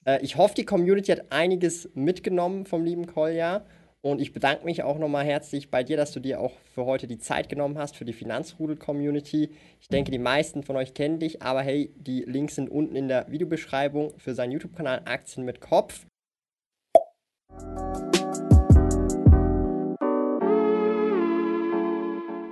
[0.05, 3.65] Äh, ich hoffe, die Community hat einiges mitgenommen vom lieben Kolja.
[4.05, 7.07] Und ich bedanke mich auch nochmal herzlich bei dir, dass du dir auch für heute
[7.07, 9.49] die Zeit genommen hast für die Finanzrudel-Community.
[9.81, 13.07] Ich denke, die meisten von euch kennen dich, aber hey, die Links sind unten in
[13.07, 16.05] der Videobeschreibung für seinen YouTube-Kanal Aktien mit Kopf.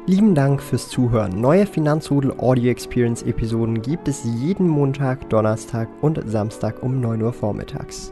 [0.08, 1.40] Lieben Dank fürs Zuhören.
[1.40, 7.32] Neue Finanzrudel Audio Experience Episoden gibt es jeden Montag, Donnerstag und Samstag um 9 Uhr
[7.32, 8.12] vormittags.